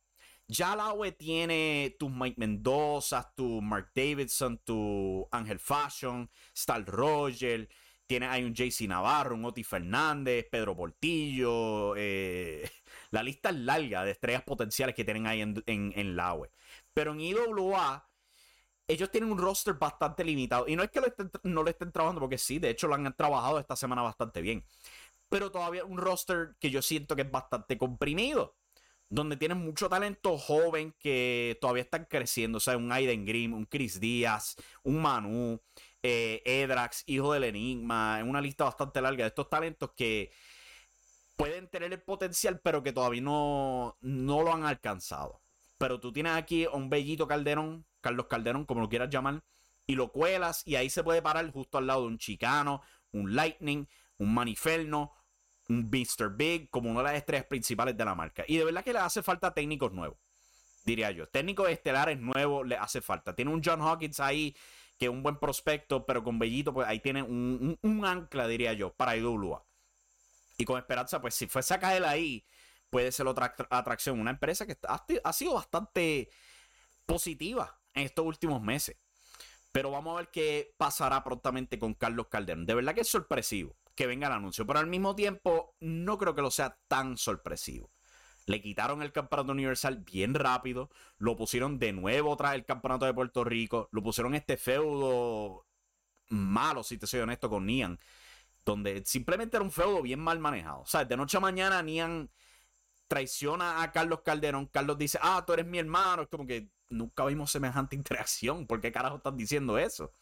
Ya 0.47 0.77
la 0.77 0.93
UE 0.93 1.13
tiene 1.13 1.97
tu 1.99 2.09
Mike 2.09 2.39
Mendoza, 2.39 3.33
tu 3.35 3.61
Mark 3.63 3.93
Davidson, 3.95 4.59
tu 4.59 5.27
Ángel 5.31 5.59
Fashion, 5.59 6.31
Stal 6.55 6.85
Roger, 6.87 7.69
tiene, 8.07 8.27
hay 8.27 8.45
un 8.45 8.55
JC 8.55 8.87
Navarro, 8.87 9.35
un 9.35 9.45
Oti 9.45 9.65
Fernández, 9.65 10.47
Pedro 10.51 10.77
Portillo. 10.77 11.95
Eh, 11.97 12.69
la 13.11 13.23
lista 13.23 13.51
es 13.51 13.57
larga 13.57 14.05
de 14.05 14.13
estrellas 14.13 14.43
potenciales 14.43 14.95
que 14.95 15.05
tienen 15.05 15.27
ahí 15.27 15.41
en, 15.41 15.63
en, 15.67 16.17
la 16.17 16.35
UE. 16.35 16.51
Pero 16.93 17.13
en 17.13 17.21
IWA, 17.21 18.09
ellos 18.87 19.11
tienen 19.11 19.33
un 19.33 19.39
roster 19.39 19.75
bastante 19.75 20.25
limitado. 20.25 20.67
Y 20.69 20.77
no 20.77 20.83
es 20.83 20.91
que 20.91 21.01
no 21.43 21.63
lo 21.63 21.71
estén 21.71 21.93
trabajando, 21.93 22.21
porque 22.21 22.39
sí, 22.39 22.59
de 22.59 22.71
hecho 22.71 22.89
lo 22.89 22.95
han 22.95 23.15
trabajado 23.17 23.59
esta 23.59 23.77
semana 23.77 24.03
bastante 24.03 24.43
bien. 24.43 24.65
Pero 25.29 25.51
todavía 25.51 25.85
un 25.85 25.99
roster 25.99 26.57
que 26.61 26.71
yo 26.71 26.83
siento 26.83 27.17
que 27.17 27.23
es 27.23 27.31
bastante 27.31 27.79
comprimido. 27.79 28.57
Donde 29.11 29.37
tienen 29.37 29.59
mucho 29.59 29.89
talento 29.89 30.37
joven 30.39 30.95
que 30.99 31.59
todavía 31.61 31.83
están 31.83 32.07
creciendo. 32.07 32.59
O 32.59 32.61
sea, 32.61 32.77
un 32.77 32.91
Aiden 32.91 33.25
Grimm, 33.25 33.55
un 33.55 33.65
Chris 33.67 34.01
Díaz, 34.01 34.57
un 34.83 35.01
Manu. 35.01 35.61
Eh, 36.07 36.43
Edrax, 36.45 37.03
hijo 37.07 37.33
del 37.33 37.45
Enigma, 37.45 38.21
en 38.21 38.29
una 38.29 38.43
lista 38.43 38.65
bastante 38.65 39.01
larga 39.01 39.25
de 39.25 39.29
estos 39.29 39.49
talentos 39.49 39.93
que 39.97 40.31
pueden 41.35 41.67
tener 41.69 41.95
el 41.95 42.03
potencial, 42.03 42.61
pero 42.63 42.83
que 42.83 42.93
todavía 42.93 43.23
no, 43.23 43.97
no 44.03 44.43
lo 44.43 44.53
han 44.53 44.67
alcanzado. 44.67 45.41
Pero 45.79 46.01
tú 46.01 46.13
tienes 46.13 46.35
aquí 46.35 46.67
a 46.67 46.73
un 46.73 46.91
bellito 46.91 47.27
Calderón, 47.27 47.87
Carlos 48.03 48.27
Calderón, 48.27 48.67
como 48.67 48.83
lo 48.83 48.91
quieras 48.91 49.09
llamar, 49.09 49.43
y 49.87 49.95
lo 49.95 50.13
cuelas, 50.13 50.63
y 50.67 50.77
ahí 50.77 50.91
se 50.91 51.03
puede 51.03 51.23
parar 51.23 51.51
justo 51.51 51.79
al 51.79 51.87
lado 51.87 52.03
de 52.03 52.09
un 52.09 52.19
Chicano, 52.19 52.83
un 53.13 53.35
Lightning, 53.35 53.87
un 54.19 54.35
Maniferno, 54.35 55.15
un 55.71 55.89
Mr. 55.89 56.37
Big, 56.37 56.69
como 56.69 56.91
una 56.91 57.01
de 57.01 57.05
las 57.05 57.15
estrellas 57.15 57.47
principales 57.47 57.97
de 57.97 58.05
la 58.05 58.15
marca. 58.15 58.45
Y 58.47 58.59
de 58.59 58.65
verdad 58.65 58.85
que 58.85 58.93
le 58.93 58.99
hace 58.99 59.23
falta 59.23 59.55
técnicos 59.55 59.91
nuevos, 59.91 60.19
diría 60.85 61.11
yo. 61.13 61.27
Técnicos 61.29 61.71
estelares 61.71 62.21
nuevos 62.21 62.67
le 62.67 62.77
hace 62.77 63.01
falta. 63.01 63.35
Tiene 63.35 63.51
un 63.53 63.63
John 63.65 63.81
Hawkins 63.81 64.21
ahí 64.21 64.55
un 65.09 65.23
buen 65.23 65.39
prospecto, 65.39 66.07
pero 66.07 66.23
con 66.23 66.39
Bellito, 66.39 66.73
pues 66.73 66.89
ahí 66.89 67.01
tiene 67.01 67.23
un, 67.23 68.05
ancla, 68.05 68.47
diría 68.47 68.73
yo, 68.73 68.93
para 68.95 69.17
IWA. 69.17 69.65
Y 70.57 70.65
con 70.65 70.79
Esperanza, 70.79 71.21
pues 71.21 71.35
si 71.35 71.47
fuese 71.47 71.75
a 71.75 71.81
caer 71.81 72.05
ahí, 72.05 72.47
puede 72.91 73.11
ser 73.13 73.27
otra 73.27 73.55
atracción. 73.71 74.21
Una 74.21 74.31
empresa 74.31 74.67
que 74.67 74.77
ha, 74.87 75.33
sido 75.33 75.55
bastante 75.55 76.31
positiva 77.07 77.81
en 77.93 78.05
estos 78.05 78.25
últimos 78.25 78.63
meses. 78.63 78.97
Pero 79.73 79.91
vamos 79.91 80.15
a 80.15 80.19
ver 80.19 80.31
qué 80.31 80.75
pasará 80.77 81.25
prontamente 81.25 81.79
con 81.79 81.95
Carlos 81.95 82.29
Calderón. 82.29 82.67
De 82.67 82.75
verdad 82.75 82.95
que 82.95 83.01
es 83.01 83.09
sorpresivo 83.09 83.77
que 83.97 84.07
venga 84.07 84.29
el 84.29 84.35
anuncio, 84.35 84.67
pero 84.67 84.79
al 84.79 84.87
mismo 84.87 85.15
tiempo 85.15 85.75
no 85.81 86.19
creo 86.19 86.35
que 86.35 86.43
lo 86.43 86.51
sea 86.51 86.79
tan 86.89 87.17
sorpresivo. 87.17 87.91
Le 88.47 88.61
quitaron 88.61 89.03
el 89.03 89.13
campeonato 89.13 89.53
universal 89.53 89.99
bien 89.99 90.35
rápido. 90.35 90.91
Lo 91.19 91.37
pusieron 91.37 91.79
de 91.79 91.93
nuevo 91.93 92.37
tras 92.37 92.55
el 92.55 92.65
campeonato 92.65 93.07
de 93.07 93.15
Puerto 93.15 93.45
Rico. 93.45 93.89
Lo 93.93 94.03
pusieron 94.03 94.35
este 94.35 94.57
feudo 94.57 95.67
malo, 96.29 96.83
si 96.83 96.99
te 96.99 97.07
soy 97.07 97.21
honesto, 97.21 97.49
con 97.49 97.67
Nian. 97.67 97.99
Donde 98.65 99.05
simplemente 99.07 99.57
era 99.57 99.65
un 99.65 99.71
feudo 99.71 100.03
bien 100.03 100.21
mal 100.21 100.39
manejado. 100.39 100.81
O 100.81 100.87
sea, 100.87 101.05
de 101.05 101.17
noche 101.17 101.37
a 101.39 101.41
mañana 101.41 101.83
Nian 101.83 102.31
traiciona 103.09 103.83
a 103.83 103.93
Carlos 103.93 104.21
Calderón. 104.23 104.67
Carlos 104.67 104.99
dice, 104.99 105.19
ah, 105.23 105.43
tú 105.47 105.55
eres 105.55 105.67
mi 105.67 105.79
hermano. 105.79 106.23
Es 106.23 106.29
como 106.29 106.47
que 106.47 106.69
nunca 106.91 107.25
vimos 107.25 107.51
semejante 107.51 107.97
interacción. 107.97 108.67
¿Por 108.67 108.81
qué 108.81 108.93
carajo 108.93 109.17
están 109.17 109.37
diciendo 109.37 109.79
eso? 109.79 110.13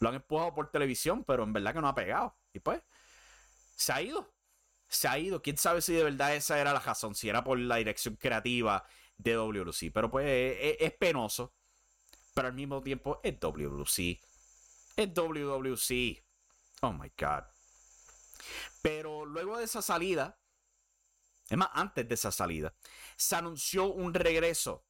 Lo 0.00 0.08
han 0.08 0.16
empujado 0.16 0.54
por 0.54 0.70
televisión, 0.70 1.24
pero 1.24 1.44
en 1.44 1.52
verdad 1.52 1.72
que 1.74 1.80
no 1.80 1.88
ha 1.88 1.94
pegado. 1.94 2.36
Y 2.52 2.58
pues, 2.58 2.82
se 3.76 3.92
ha 3.92 4.02
ido 4.02 4.33
se 4.94 5.08
ha 5.08 5.18
ido. 5.18 5.42
Quién 5.42 5.58
sabe 5.58 5.80
si 5.82 5.92
de 5.92 6.04
verdad 6.04 6.34
esa 6.34 6.58
era 6.58 6.72
la 6.72 6.80
razón, 6.80 7.14
si 7.14 7.28
era 7.28 7.44
por 7.44 7.58
la 7.58 7.76
dirección 7.76 8.16
creativa 8.16 8.86
de 9.16 9.36
WLC. 9.36 9.92
Pero 9.92 10.10
pues 10.10 10.26
es, 10.80 10.92
penoso. 10.94 11.54
Pero 12.34 12.48
al 12.48 12.54
mismo 12.54 12.82
tiempo 12.82 13.20
es 13.22 13.38
WLC. 13.38 14.20
Es 14.96 15.14
WWC. 15.14 16.24
Oh 16.80 16.92
my 16.92 17.12
God. 17.18 17.44
Pero 18.82 19.24
luego 19.24 19.58
de 19.58 19.64
esa 19.64 19.82
salida, 19.82 20.38
es 21.48 21.56
más, 21.56 21.70
antes 21.72 22.08
de 22.08 22.14
esa 22.14 22.32
salida, 22.32 22.74
se 23.16 23.36
anunció 23.36 23.86
un 23.86 24.12
regreso 24.14 24.84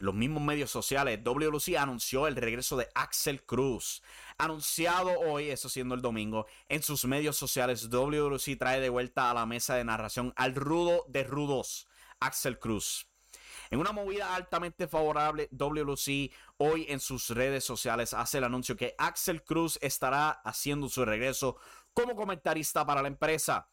los 0.00 0.14
mismos 0.14 0.42
medios 0.42 0.70
sociales, 0.70 1.20
WLC 1.22 1.76
anunció 1.76 2.26
el 2.26 2.34
regreso 2.34 2.76
de 2.76 2.88
Axel 2.94 3.44
Cruz. 3.44 4.02
Anunciado 4.38 5.10
hoy, 5.20 5.50
eso 5.50 5.68
siendo 5.68 5.94
el 5.94 6.00
domingo, 6.00 6.46
en 6.68 6.82
sus 6.82 7.04
medios 7.04 7.36
sociales, 7.36 7.90
WLC 7.90 8.58
trae 8.58 8.80
de 8.80 8.88
vuelta 8.88 9.30
a 9.30 9.34
la 9.34 9.44
mesa 9.44 9.74
de 9.74 9.84
narración 9.84 10.32
al 10.36 10.54
rudo 10.54 11.04
de 11.08 11.22
rudos, 11.24 11.86
Axel 12.18 12.58
Cruz. 12.58 13.06
En 13.70 13.78
una 13.78 13.92
movida 13.92 14.34
altamente 14.34 14.88
favorable, 14.88 15.48
WLC 15.52 16.32
hoy 16.56 16.86
en 16.88 16.98
sus 16.98 17.28
redes 17.28 17.62
sociales 17.62 18.14
hace 18.14 18.38
el 18.38 18.44
anuncio 18.44 18.76
que 18.76 18.94
Axel 18.96 19.44
Cruz 19.44 19.78
estará 19.82 20.30
haciendo 20.30 20.88
su 20.88 21.04
regreso 21.04 21.58
como 21.92 22.16
comentarista 22.16 22.86
para 22.86 23.02
la 23.02 23.08
empresa, 23.08 23.68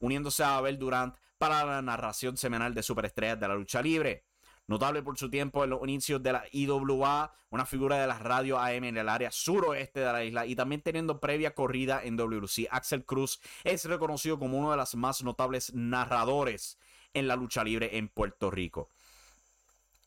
uniéndose 0.00 0.42
a 0.42 0.56
Abel 0.56 0.78
Durant 0.78 1.16
para 1.38 1.64
la 1.64 1.80
narración 1.82 2.36
semanal 2.36 2.74
de 2.74 2.82
Superestrellas 2.82 3.38
de 3.38 3.48
la 3.48 3.54
lucha 3.54 3.80
libre. 3.80 4.27
Notable 4.68 5.02
por 5.02 5.16
su 5.16 5.30
tiempo 5.30 5.64
en 5.64 5.70
los 5.70 5.80
inicios 5.82 6.22
de 6.22 6.30
la 6.30 6.44
IWA, 6.52 7.32
una 7.48 7.64
figura 7.64 7.96
de 7.96 8.06
la 8.06 8.18
radio 8.18 8.58
AM 8.58 8.84
en 8.84 8.98
el 8.98 9.08
área 9.08 9.30
suroeste 9.30 10.00
de 10.00 10.12
la 10.12 10.22
isla 10.22 10.44
y 10.44 10.54
también 10.54 10.82
teniendo 10.82 11.20
previa 11.20 11.54
corrida 11.54 12.02
en 12.04 12.18
WC. 12.18 12.68
Axel 12.70 13.06
Cruz 13.06 13.40
es 13.64 13.86
reconocido 13.86 14.38
como 14.38 14.58
uno 14.58 14.70
de 14.70 14.76
los 14.76 14.94
más 14.94 15.22
notables 15.22 15.72
narradores 15.72 16.78
en 17.14 17.28
la 17.28 17.34
lucha 17.34 17.64
libre 17.64 17.96
en 17.96 18.08
Puerto 18.08 18.50
Rico. 18.50 18.90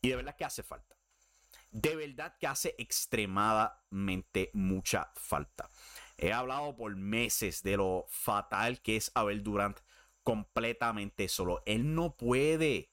Y 0.00 0.10
de 0.10 0.16
verdad 0.16 0.36
que 0.36 0.44
hace 0.44 0.62
falta. 0.62 0.96
De 1.72 1.96
verdad 1.96 2.36
que 2.38 2.46
hace 2.46 2.76
extremadamente 2.78 4.50
mucha 4.52 5.10
falta. 5.16 5.70
He 6.16 6.32
hablado 6.32 6.76
por 6.76 6.94
meses 6.94 7.64
de 7.64 7.78
lo 7.78 8.06
fatal 8.08 8.80
que 8.80 8.94
es 8.94 9.10
Abel 9.16 9.42
Durant 9.42 9.80
completamente 10.22 11.26
solo. 11.26 11.64
Él 11.66 11.96
no 11.96 12.16
puede 12.16 12.91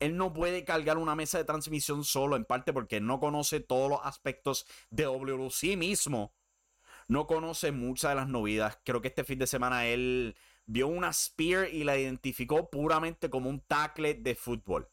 él 0.00 0.16
no 0.16 0.32
puede 0.32 0.64
cargar 0.64 0.98
una 0.98 1.14
mesa 1.14 1.38
de 1.38 1.44
transmisión 1.44 2.04
solo, 2.04 2.36
en 2.36 2.44
parte 2.44 2.72
porque 2.72 3.00
no 3.00 3.18
conoce 3.20 3.60
todos 3.60 3.90
los 3.90 4.00
aspectos 4.04 4.66
de 4.90 5.04
WC 5.04 5.76
mismo. 5.76 6.34
No 7.08 7.26
conoce 7.26 7.72
muchas 7.72 8.10
de 8.10 8.16
las 8.16 8.28
novedades. 8.28 8.78
Creo 8.84 9.00
que 9.00 9.08
este 9.08 9.24
fin 9.24 9.38
de 9.38 9.46
semana 9.46 9.86
él 9.86 10.36
vio 10.66 10.88
una 10.88 11.12
spear 11.12 11.68
y 11.72 11.84
la 11.84 11.96
identificó 11.96 12.68
puramente 12.68 13.30
como 13.30 13.48
un 13.48 13.60
tackle 13.60 14.14
de 14.14 14.34
fútbol. 14.34 14.90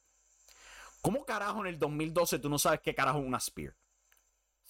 ¿Cómo 1.02 1.26
carajo 1.26 1.62
en 1.62 1.68
el 1.68 1.80
2012 1.80 2.40
tú 2.40 2.50
no 2.50 2.60
sabes 2.60 2.80
qué 2.82 2.96
carajo 2.96 3.20
es 3.20 3.26
una 3.26 3.40
spear? 3.40 3.76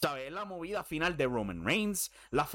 ¿Sabes? 0.03 0.33
La 0.33 0.43
movida 0.43 0.83
final 0.83 1.15
de 1.15 1.25
Roman 1.25 1.63
Reigns, 1.63 2.11
la, 2.31 2.45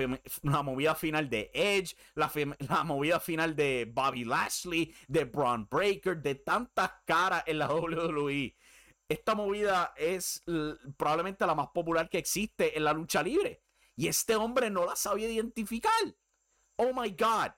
movida 0.62 0.94
final 0.94 1.30
de 1.30 1.50
Edge, 1.54 1.96
la, 2.14 2.30
la, 2.68 2.84
movida 2.84 3.18
final 3.20 3.56
de 3.56 3.90
Bobby 3.90 4.24
Lashley, 4.24 4.94
de 5.06 5.24
Braun 5.24 5.66
Breaker, 5.66 6.20
de 6.20 6.34
tantas 6.34 6.90
caras 7.06 7.44
en 7.46 7.56
la 7.61 7.68
WWE. 7.72 8.54
Esta 9.08 9.34
movida 9.34 9.94
es 9.96 10.44
probablemente 10.98 11.46
la 11.46 11.54
más 11.54 11.68
popular 11.68 12.11
que 12.11 12.18
existe 12.18 12.76
en 12.76 12.84
la 12.84 12.92
lucha 12.92 13.22
libre. 13.22 13.62
Y 13.96 14.08
este 14.08 14.37
hombre 14.37 14.68
no 14.68 14.84
la 14.84 14.94
sabía 14.94 15.30
identificar. 15.30 15.90
Oh 16.76 16.92
my 16.92 17.08
God. 17.12 17.52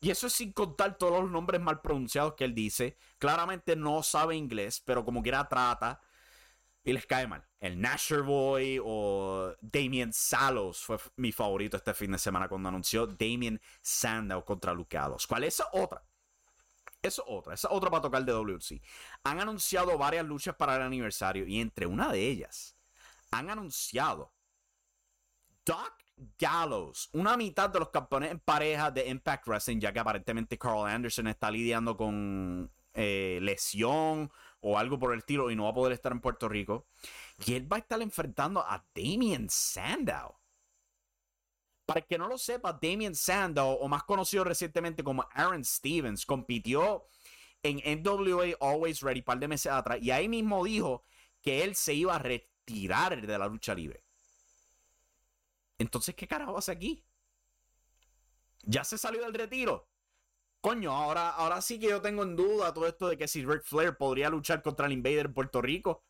Y 0.00 0.12
eso 0.12 0.28
es 0.28 0.32
sin 0.32 0.52
contar 0.54 0.96
todos 0.96 1.20
los 1.20 1.30
nombres 1.30 1.60
mal 1.60 1.82
pronunciados 1.82 2.36
que 2.36 2.44
él 2.44 2.54
dice. 2.54 2.96
Claramente 3.18 3.76
no 3.76 4.02
sabe 4.02 4.34
inglés, 4.34 4.80
pero 4.80 5.04
como 5.04 5.22
quiera 5.22 5.46
trata 5.46 6.00
y 6.84 6.92
les 6.92 7.06
cae 7.06 7.26
mal. 7.26 7.44
El 7.60 7.80
Nasher 7.80 8.22
Boy 8.22 8.78
o 8.84 9.54
Damien 9.60 10.12
Salos 10.12 10.84
fue 10.84 10.98
mi 11.16 11.32
favorito 11.32 11.78
este 11.78 11.94
fin 11.94 12.12
de 12.12 12.18
semana 12.18 12.48
cuando 12.48 12.68
anunció 12.68 13.06
Damien 13.06 13.60
Sandow 13.80 14.44
contra 14.44 14.74
Luke 14.74 14.96
Gallows. 14.96 15.26
¿Cuál 15.26 15.44
es 15.44 15.62
otra? 15.72 16.04
Esa 17.00 17.22
otra, 17.26 17.54
esa 17.54 17.70
otra 17.70 17.90
para 17.90 18.02
tocar 18.02 18.24
de 18.24 18.32
WC. 18.32 18.80
Han 19.24 19.40
anunciado 19.40 19.96
varias 19.98 20.24
luchas 20.24 20.54
para 20.56 20.76
el 20.76 20.82
aniversario 20.82 21.46
y 21.46 21.60
entre 21.60 21.86
una 21.86 22.10
de 22.10 22.28
ellas 22.28 22.76
han 23.30 23.50
anunciado 23.50 24.32
Doc 25.64 25.92
Gallows, 26.38 27.10
una 27.12 27.36
mitad 27.36 27.68
de 27.70 27.80
los 27.80 27.90
campeones 27.90 28.30
en 28.30 28.38
pareja 28.38 28.90
de 28.90 29.08
Impact 29.08 29.46
Wrestling, 29.46 29.80
ya 29.80 29.92
que 29.92 29.98
aparentemente 29.98 30.58
Carl 30.58 30.86
Anderson 30.86 31.26
está 31.26 31.50
lidiando 31.50 31.96
con 31.96 32.70
eh, 32.94 33.38
lesión 33.42 34.30
o 34.66 34.78
algo 34.78 34.98
por 34.98 35.12
el 35.12 35.18
estilo 35.18 35.50
y 35.50 35.56
no 35.56 35.64
va 35.64 35.70
a 35.70 35.74
poder 35.74 35.92
estar 35.92 36.10
en 36.10 36.20
Puerto 36.20 36.48
Rico. 36.48 36.86
Y 37.44 37.54
él 37.54 37.70
va 37.70 37.76
a 37.76 37.80
estar 37.80 38.00
enfrentando 38.00 38.60
a 38.60 38.82
Damien 38.94 39.46
Sandow. 39.50 40.38
Para 41.84 42.00
el 42.00 42.06
que 42.06 42.16
no 42.16 42.28
lo 42.28 42.38
sepa, 42.38 42.72
Damien 42.72 43.14
Sandow, 43.14 43.74
o 43.74 43.88
más 43.88 44.04
conocido 44.04 44.42
recientemente 44.42 45.04
como 45.04 45.28
Aaron 45.32 45.62
Stevens, 45.62 46.24
compitió 46.24 47.08
en 47.62 47.76
NWA 48.02 48.56
Always 48.58 49.02
Ready 49.02 49.20
un 49.20 49.24
par 49.24 49.38
de 49.38 49.48
meses 49.48 49.70
atrás 49.70 49.98
y 50.00 50.10
ahí 50.10 50.28
mismo 50.28 50.64
dijo 50.64 51.04
que 51.42 51.62
él 51.62 51.74
se 51.74 51.92
iba 51.92 52.14
a 52.14 52.18
retirar 52.18 53.20
de 53.20 53.38
la 53.38 53.46
lucha 53.46 53.74
libre. 53.74 54.02
Entonces, 55.76 56.14
¿qué 56.14 56.26
carajo 56.26 56.56
hace 56.56 56.72
aquí? 56.72 57.04
¿Ya 58.62 58.82
se 58.82 58.96
salió 58.96 59.22
del 59.24 59.34
retiro? 59.34 59.90
Coño, 60.64 60.92
ahora, 60.92 61.28
ahora 61.28 61.60
sí 61.60 61.78
que 61.78 61.90
yo 61.90 62.00
tengo 62.00 62.22
en 62.22 62.36
duda 62.36 62.72
todo 62.72 62.86
esto 62.86 63.06
de 63.06 63.18
que 63.18 63.28
si 63.28 63.44
Ric 63.44 63.64
Flair 63.64 63.98
podría 63.98 64.30
luchar 64.30 64.62
contra 64.62 64.86
el 64.86 64.92
Invader 64.92 65.26
en 65.26 65.34
Puerto 65.34 65.60
Rico, 65.60 66.06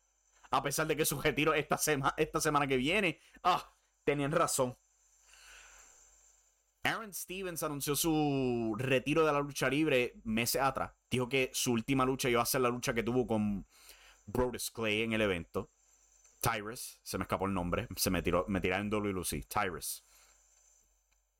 a 0.49 0.63
pesar 0.63 0.87
de 0.87 0.95
que 0.95 1.03
su 1.03 1.19
retiro 1.19 1.53
esta, 1.53 1.77
esta 2.15 2.39
semana 2.39 2.65
que 2.65 2.77
viene. 2.77 3.19
Ah, 3.43 3.75
tenían 4.05 4.31
razón. 4.31 4.77
Aaron 6.83 7.13
Stevens 7.13 7.63
anunció 7.63 7.97
su 7.97 8.77
retiro 8.77 9.25
de 9.25 9.33
la 9.33 9.41
lucha 9.41 9.69
libre 9.69 10.13
meses 10.23 10.61
atrás. 10.61 10.93
Dijo 11.11 11.27
que 11.27 11.51
su 11.53 11.73
última 11.73 12.05
lucha 12.05 12.29
iba 12.29 12.41
a 12.41 12.45
ser 12.45 12.61
la 12.61 12.69
lucha 12.69 12.93
que 12.93 13.03
tuvo 13.03 13.27
con 13.27 13.67
Brodus 14.25 14.71
Clay 14.71 15.01
en 15.01 15.11
el 15.11 15.21
evento. 15.21 15.69
Tyrus, 16.39 16.97
se 17.03 17.17
me 17.17 17.23
escapó 17.23 17.45
el 17.45 17.53
nombre, 17.53 17.89
se 17.97 18.09
me 18.09 18.21
tiró, 18.21 18.45
me 18.47 18.59
en 18.59 18.89
WLC, 18.89 19.45
Tyrus. 19.49 20.05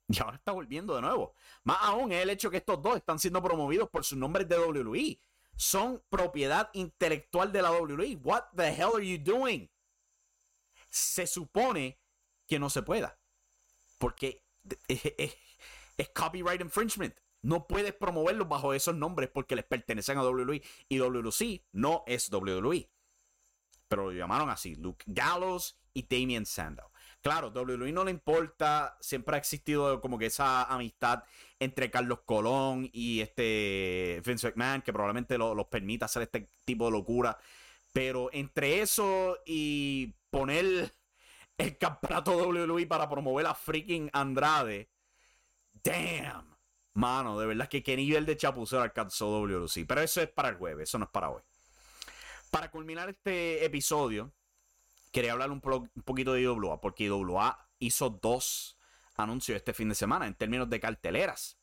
Y 0.09 0.19
ahora 0.19 0.37
está 0.37 0.51
volviendo 0.51 0.95
de 0.95 1.01
nuevo. 1.01 1.33
Más 1.63 1.77
aún 1.81 2.11
es 2.11 2.21
el 2.21 2.29
hecho 2.29 2.51
que 2.51 2.57
estos 2.57 2.81
dos 2.81 2.95
están 2.97 3.19
siendo 3.19 3.41
promovidos 3.41 3.89
por 3.89 4.03
sus 4.03 4.17
nombres 4.17 4.47
de 4.47 4.59
WWE. 4.59 5.19
Son 5.55 6.03
propiedad 6.09 6.69
intelectual 6.73 7.51
de 7.51 7.61
la 7.61 7.71
WWE. 7.71 8.19
What 8.23 8.43
the 8.55 8.67
hell 8.67 8.91
are 8.95 9.07
you 9.07 9.17
doing? 9.17 9.69
Se 10.89 11.25
supone 11.25 11.99
que 12.47 12.59
no 12.59 12.69
se 12.69 12.83
pueda. 12.83 13.17
Porque 13.97 14.43
es, 14.87 16.09
copyright 16.13 16.61
infringement. 16.61 17.15
No 17.41 17.67
puedes 17.67 17.93
promoverlos 17.93 18.49
bajo 18.49 18.73
esos 18.73 18.95
nombres 18.95 19.29
porque 19.29 19.55
les 19.55 19.65
pertenecen 19.65 20.17
a 20.17 20.23
WWE. 20.23 20.61
Y 20.89 20.99
WLC 20.99 21.63
no 21.71 22.03
es 22.05 22.31
WWE. 22.31 22.89
Pero 23.87 24.05
lo 24.05 24.11
llamaron 24.11 24.49
así: 24.49 24.75
Luke 24.75 25.03
Gallows 25.07 25.77
y 25.93 26.03
Damien 26.03 26.45
Sandow. 26.45 26.89
Claro, 27.25 27.49
WWE 27.49 27.91
no 27.91 28.03
le 28.03 28.11
importa, 28.11 28.99
siempre 29.01 29.35
ha 29.35 29.39
existido 29.39 29.99
como 29.99 30.19
que 30.19 30.27
esa 30.27 30.65
amistad 30.65 31.23
entre 31.59 31.89
Carlos 31.89 32.19
Colón 32.23 32.87
y 32.93 33.19
este 33.19 34.21
Vince 34.23 34.49
McMahon, 34.49 34.83
que 34.83 34.93
probablemente 34.93 35.35
los 35.39 35.65
permita 35.65 36.05
hacer 36.05 36.21
este 36.21 36.47
tipo 36.65 36.85
de 36.85 36.91
locura. 36.91 37.35
Pero 37.91 38.29
entre 38.31 38.79
eso 38.79 39.39
y 39.43 40.13
poner 40.29 40.93
el 41.57 41.77
campeonato 41.79 42.37
WWE 42.37 42.85
para 42.85 43.09
promover 43.09 43.47
a 43.47 43.55
freaking 43.55 44.07
Andrade, 44.13 44.87
damn, 45.83 46.55
mano, 46.93 47.39
de 47.39 47.47
verdad 47.47 47.67
que 47.67 47.81
qué 47.81 47.95
nivel 47.97 48.27
de 48.27 48.37
chapucero 48.37 48.83
alcanzó 48.83 49.41
WWE. 49.41 49.85
Pero 49.87 50.01
eso 50.01 50.21
es 50.21 50.29
para 50.29 50.49
el 50.49 50.57
jueves, 50.57 50.89
eso 50.89 50.99
no 50.99 51.05
es 51.05 51.11
para 51.11 51.31
hoy. 51.31 51.41
Para 52.51 52.69
culminar 52.69 53.09
este 53.09 53.65
episodio, 53.65 54.31
quería 55.15 55.31
hablar 55.31 55.49
un, 55.49 55.61
poquito 55.61 56.33
de 56.33 56.41
IWA, 56.41 56.81
porque 56.81 57.05
IWA 57.05 57.69
hizo 57.79 58.09
dos 58.09 58.77
anuncios 59.15 59.55
este 59.55 59.73
fin 59.73 59.87
de 59.87 59.95
semana 59.95 60.27
en 60.27 60.35
términos 60.35 60.69
de 60.69 60.81
carteleras. 60.81 61.57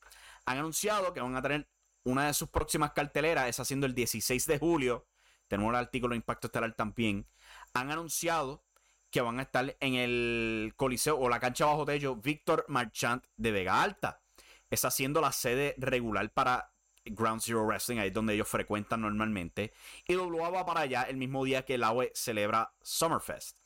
Han 0.46 0.56
anunciado 0.56 1.12
que 1.12 1.20
van 1.20 1.36
a 1.36 1.42
tener 1.42 1.68
una 2.02 2.28
de 2.28 2.32
sus 2.32 2.48
próximas 2.48 2.92
carteleras, 2.92 3.50
es 3.50 3.60
haciendo 3.60 3.84
el 3.84 3.94
16 3.94 4.46
de 4.46 4.58
julio. 4.58 5.06
Tenemos 5.48 5.70
el 5.74 5.80
artículo 5.80 6.12
de 6.12 6.16
Impacto 6.16 6.46
Estelar 6.46 6.72
también. 6.72 7.28
Han 7.74 7.90
anunciado 7.90 8.64
que 9.10 9.20
van 9.20 9.38
a 9.38 9.42
estar 9.42 9.76
en 9.80 9.96
el 9.96 10.72
Coliseo 10.76 11.18
o 11.18 11.28
la 11.28 11.38
cancha 11.38 11.66
bajo 11.66 11.84
techo 11.84 12.16
Víctor 12.16 12.64
Marchant 12.68 13.26
de 13.36 13.52
Vega 13.52 13.82
Alta. 13.82 14.22
Es 14.70 14.86
haciendo 14.86 15.20
la 15.20 15.30
sede 15.30 15.74
regular 15.76 16.32
para 16.32 16.71
Ground 17.04 17.40
Zero 17.42 17.64
Wrestling, 17.64 17.98
ahí 17.98 18.08
es 18.08 18.14
donde 18.14 18.34
ellos 18.34 18.48
frecuentan 18.48 19.00
normalmente. 19.00 19.72
Y 20.06 20.16
WA 20.16 20.50
va 20.50 20.66
para 20.66 20.80
allá 20.80 21.02
el 21.02 21.16
mismo 21.16 21.44
día 21.44 21.64
que 21.64 21.74
el 21.74 21.84
AWE 21.84 22.12
celebra 22.14 22.72
Summerfest. 22.82 23.58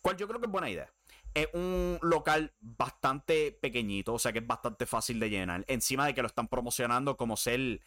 Cual 0.00 0.16
yo 0.16 0.28
creo 0.28 0.40
que 0.40 0.46
es 0.46 0.52
buena 0.52 0.70
idea. 0.70 0.92
Es 1.34 1.48
un 1.52 1.98
local 2.02 2.52
bastante 2.60 3.50
pequeñito, 3.52 4.14
o 4.14 4.18
sea 4.18 4.32
que 4.32 4.38
es 4.38 4.46
bastante 4.46 4.86
fácil 4.86 5.18
de 5.18 5.30
llenar. 5.30 5.64
Encima 5.66 6.06
de 6.06 6.14
que 6.14 6.22
lo 6.22 6.28
están 6.28 6.48
promocionando 6.48 7.16
como 7.16 7.36
ser 7.36 7.80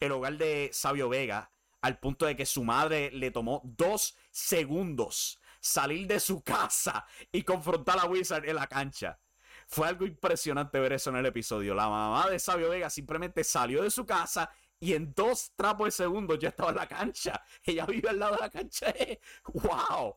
el 0.00 0.12
hogar 0.12 0.38
de 0.38 0.70
Sabio 0.72 1.08
Vega, 1.08 1.50
al 1.82 1.98
punto 1.98 2.24
de 2.24 2.34
que 2.34 2.46
su 2.46 2.64
madre 2.64 3.10
le 3.10 3.30
tomó 3.30 3.60
dos 3.64 4.16
segundos 4.30 5.38
salir 5.60 6.06
de 6.06 6.20
su 6.20 6.42
casa 6.44 7.06
y 7.32 7.42
confrontar 7.42 7.98
a 7.98 8.06
Wizard 8.06 8.48
en 8.48 8.56
la 8.56 8.66
cancha. 8.66 9.18
Fue 9.66 9.88
algo 9.88 10.06
impresionante 10.06 10.78
ver 10.78 10.92
eso 10.92 11.10
en 11.10 11.16
el 11.16 11.26
episodio. 11.26 11.74
La 11.74 11.88
mamá 11.88 12.28
de 12.28 12.38
Sabio 12.38 12.70
Vega 12.70 12.90
simplemente 12.90 13.44
salió 13.44 13.82
de 13.82 13.90
su 13.90 14.04
casa 14.06 14.50
y 14.80 14.92
en 14.92 15.14
dos 15.14 15.52
trapos 15.56 15.86
de 15.86 15.90
segundo 15.92 16.34
ya 16.34 16.50
estaba 16.50 16.70
en 16.70 16.76
la 16.76 16.86
cancha. 16.86 17.42
Ella 17.64 17.86
vive 17.86 18.10
al 18.10 18.18
lado 18.18 18.34
de 18.34 18.40
la 18.40 18.50
cancha. 18.50 18.92
¡Wow! 19.52 20.16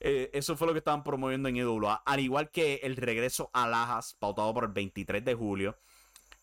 Eh, 0.00 0.30
eso 0.32 0.56
fue 0.56 0.66
lo 0.66 0.72
que 0.72 0.80
estaban 0.80 1.04
promoviendo 1.04 1.48
en 1.48 1.56
IWA. 1.56 2.02
Al 2.04 2.20
igual 2.20 2.50
que 2.50 2.80
el 2.82 2.96
regreso 2.96 3.50
a 3.52 3.68
Lajas, 3.68 4.14
pautado 4.18 4.52
por 4.52 4.64
el 4.64 4.72
23 4.72 5.24
de 5.24 5.34
julio. 5.34 5.78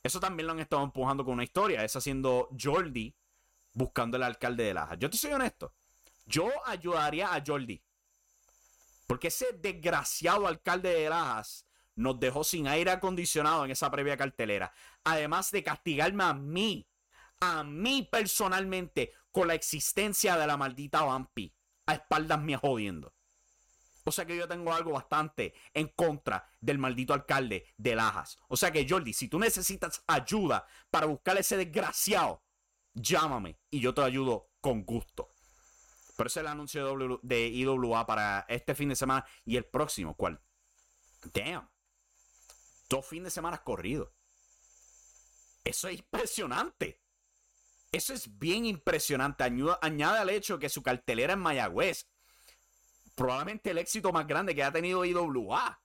Eso 0.01 0.19
también 0.19 0.47
lo 0.47 0.53
han 0.53 0.59
estado 0.59 0.83
empujando 0.83 1.23
con 1.23 1.33
una 1.33 1.43
historia. 1.43 1.83
Es 1.83 1.95
haciendo 1.95 2.49
Jordi 2.59 3.15
buscando 3.73 4.17
el 4.17 4.23
alcalde 4.23 4.63
de 4.63 4.73
Lajas. 4.73 4.97
Yo 4.99 5.09
te 5.09 5.17
soy 5.17 5.31
honesto. 5.31 5.73
Yo 6.25 6.49
ayudaría 6.65 7.33
a 7.33 7.43
Jordi. 7.45 7.81
Porque 9.07 9.27
ese 9.27 9.53
desgraciado 9.53 10.47
alcalde 10.47 10.89
de 10.93 11.09
Lajas 11.09 11.65
nos 11.95 12.19
dejó 12.19 12.43
sin 12.43 12.67
aire 12.67 12.91
acondicionado 12.91 13.65
en 13.65 13.71
esa 13.71 13.91
previa 13.91 14.17
cartelera. 14.17 14.73
Además 15.03 15.51
de 15.51 15.63
castigarme 15.63 16.23
a 16.23 16.33
mí, 16.33 16.87
a 17.39 17.63
mí 17.63 18.07
personalmente, 18.11 19.13
con 19.31 19.47
la 19.47 19.55
existencia 19.55 20.37
de 20.37 20.47
la 20.47 20.57
maldita 20.57 21.03
vampi 21.03 21.53
a 21.85 21.95
espaldas 21.95 22.39
mías 22.39 22.61
jodiendo. 22.61 23.13
O 24.05 24.11
sea 24.11 24.25
que 24.25 24.35
yo 24.35 24.47
tengo 24.47 24.73
algo 24.73 24.91
bastante 24.91 25.53
en 25.73 25.87
contra 25.89 26.49
del 26.59 26.77
maldito 26.77 27.13
alcalde 27.13 27.73
de 27.77 27.95
Lajas. 27.95 28.37
O 28.49 28.57
sea 28.57 28.71
que 28.71 28.85
Jordi, 28.87 29.13
si 29.13 29.29
tú 29.29 29.39
necesitas 29.39 30.03
ayuda 30.07 30.65
para 30.91 31.05
buscar 31.05 31.37
ese 31.37 31.55
desgraciado, 31.57 32.43
llámame 32.93 33.57
y 33.69 33.79
yo 33.79 33.93
te 33.93 34.01
ayudo 34.01 34.49
con 34.59 34.83
gusto. 34.83 35.29
Pero 36.17 36.27
ese 36.27 36.39
es 36.39 36.43
el 36.43 36.51
anuncio 36.51 37.19
de 37.23 37.47
IWA 37.47 38.05
para 38.05 38.45
este 38.49 38.75
fin 38.75 38.89
de 38.89 38.95
semana 38.95 39.25
y 39.45 39.55
el 39.57 39.65
próximo, 39.65 40.15
¿cuál? 40.15 40.39
Damn. 41.33 41.72
Dos 42.93 43.07
fines 43.07 43.23
de 43.23 43.31
semana 43.31 43.57
corridos. 43.57 44.09
Eso 45.63 45.87
es 45.87 45.97
impresionante. 45.97 47.01
Eso 47.91 48.13
es 48.13 48.37
bien 48.37 48.67
impresionante. 48.67 49.43
añade 49.43 50.19
al 50.19 50.29
hecho 50.29 50.59
que 50.59 50.69
su 50.69 50.83
cartelera 50.83 51.33
en 51.33 51.39
Mayagüez, 51.39 52.05
probablemente 53.15 53.71
el 53.71 53.79
éxito 53.79 54.11
más 54.11 54.27
grande 54.27 54.53
que 54.53 54.63
ha 54.63 54.71
tenido 54.71 55.03
IWA. 55.05 55.81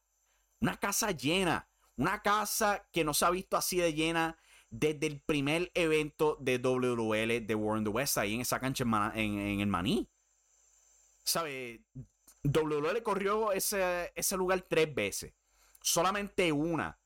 Una 0.61 0.77
casa 0.77 1.11
llena. 1.12 1.66
Una 1.97 2.21
casa 2.21 2.87
que 2.92 3.05
no 3.05 3.14
se 3.14 3.25
ha 3.25 3.31
visto 3.31 3.57
así 3.57 3.79
de 3.79 3.94
llena 3.94 4.37
desde 4.68 5.07
el 5.07 5.18
primer 5.23 5.73
evento 5.73 6.37
de 6.40 6.59
WL 6.59 7.47
de 7.47 7.55
War 7.55 7.79
in 7.79 7.85
the 7.85 7.90
West, 7.90 8.18
ahí 8.18 8.35
en 8.35 8.42
esa 8.42 8.61
cancha 8.61 8.85
en 9.14 9.61
el 9.61 9.66
Maní. 9.66 10.07
¿sabe? 11.25 11.81
WL 12.42 13.03
corrió 13.03 13.53
ese 13.53 14.37
lugar 14.37 14.61
tres 14.68 14.94
veces. 14.94 15.33
Solamente 15.81 16.53
una 16.53 16.97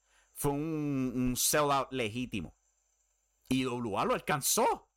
fue 0.42 0.50
un, 0.50 1.12
un 1.14 1.37
sellout 1.37 1.92
legítimo. 1.92 2.57
Y 3.48 3.64
WA 3.64 4.05
lo 4.05 4.14
alcanzó. 4.14 4.88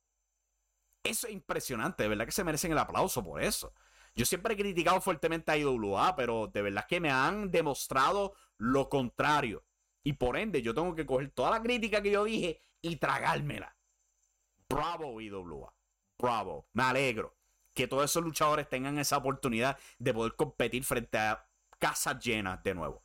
Eso 1.04 1.28
es 1.28 1.34
impresionante, 1.34 2.02
de 2.02 2.10
verdad 2.10 2.26
que 2.26 2.32
se 2.32 2.44
merecen 2.44 2.72
el 2.72 2.80
aplauso 2.80 3.24
por 3.24 3.44
eso. 3.44 3.72
Yo 4.16 4.26
siempre 4.26 4.56
he 4.56 4.58
criticado 4.58 5.00
fuertemente 5.02 5.52
a 5.52 5.58
IWA, 5.58 6.16
pero 6.16 6.48
de 6.48 6.64
verdad 6.64 6.88
que 6.88 7.00
me 7.00 7.12
han 7.12 7.52
demostrado 7.52 8.34
lo 8.58 8.90
contrario. 8.90 9.64
Y 10.04 10.14
por 10.14 10.36
ende, 10.36 10.64
yo 10.64 10.74
tengo 10.74 10.96
que 10.96 11.06
coger 11.06 11.30
toda 11.30 11.52
la 11.52 11.62
crítica 11.62 12.02
que 12.02 12.12
yo 12.12 12.24
dije 12.24 12.64
y 12.82 12.96
tragármela. 12.96 13.78
Bravo, 14.68 15.22
IWA. 15.22 15.76
Bravo. 16.18 16.70
Me 16.74 16.84
alegro 16.84 17.38
que 17.76 17.88
todos 17.88 18.06
esos 18.06 18.24
luchadores 18.24 18.68
tengan 18.68 18.98
esa 18.98 19.18
oportunidad 19.18 19.78
de 20.00 20.14
poder 20.14 20.36
competir 20.36 20.84
frente 20.84 21.20
a 21.20 21.48
casas 21.78 22.24
llenas 22.24 22.64
de 22.64 22.74
nuevo. 22.74 23.05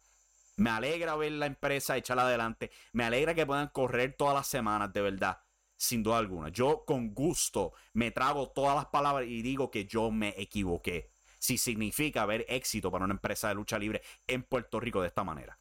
Me 0.61 0.69
alegra 0.69 1.17
ver 1.17 1.33
la 1.33 1.47
empresa 1.47 1.97
echarla 1.97 2.25
adelante. 2.25 2.71
Me 2.93 3.05
alegra 3.05 3.35
que 3.35 3.47
puedan 3.47 3.69
correr 3.69 4.15
todas 4.19 4.35
las 4.35 4.47
semanas, 4.47 4.93
de 4.93 5.01
verdad. 5.01 5.41
Sin 5.75 6.03
duda 6.03 6.19
alguna. 6.19 6.51
Yo 6.51 6.85
con 6.85 7.15
gusto 7.15 7.73
me 7.95 8.11
trago 8.11 8.51
todas 8.51 8.77
las 8.77 8.85
palabras 8.85 9.27
y 9.27 9.41
digo 9.41 9.71
que 9.71 9.87
yo 9.87 10.11
me 10.11 10.35
equivoqué. 10.37 11.13
Si 11.39 11.57
significa 11.57 12.27
ver 12.27 12.45
éxito 12.47 12.91
para 12.91 13.07
una 13.07 13.15
empresa 13.15 13.49
de 13.49 13.55
lucha 13.55 13.79
libre 13.79 14.03
en 14.27 14.43
Puerto 14.43 14.79
Rico 14.79 15.01
de 15.01 15.09
esta 15.09 15.25
manera. 15.25 15.59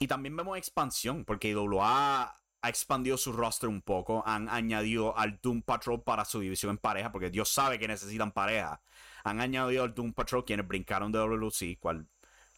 Y 0.00 0.08
también 0.08 0.36
vemos 0.36 0.58
expansión, 0.58 1.24
porque 1.24 1.50
IWA 1.50 2.34
ha 2.60 2.68
expandido 2.68 3.16
su 3.16 3.32
roster 3.32 3.68
un 3.68 3.82
poco. 3.82 4.24
Han 4.26 4.48
añadido 4.48 5.16
al 5.16 5.38
Doom 5.40 5.62
Patrol 5.62 6.02
para 6.02 6.24
su 6.24 6.40
división 6.40 6.70
en 6.70 6.78
pareja, 6.78 7.12
porque 7.12 7.30
Dios 7.30 7.50
sabe 7.50 7.78
que 7.78 7.86
necesitan 7.86 8.32
pareja. 8.32 8.80
Han 9.22 9.40
añadido 9.40 9.84
al 9.84 9.94
Doom 9.94 10.12
Patrol 10.12 10.44
quienes 10.44 10.66
brincaron 10.66 11.12
de 11.12 11.20
WLC, 11.20 11.78
cual 11.78 12.08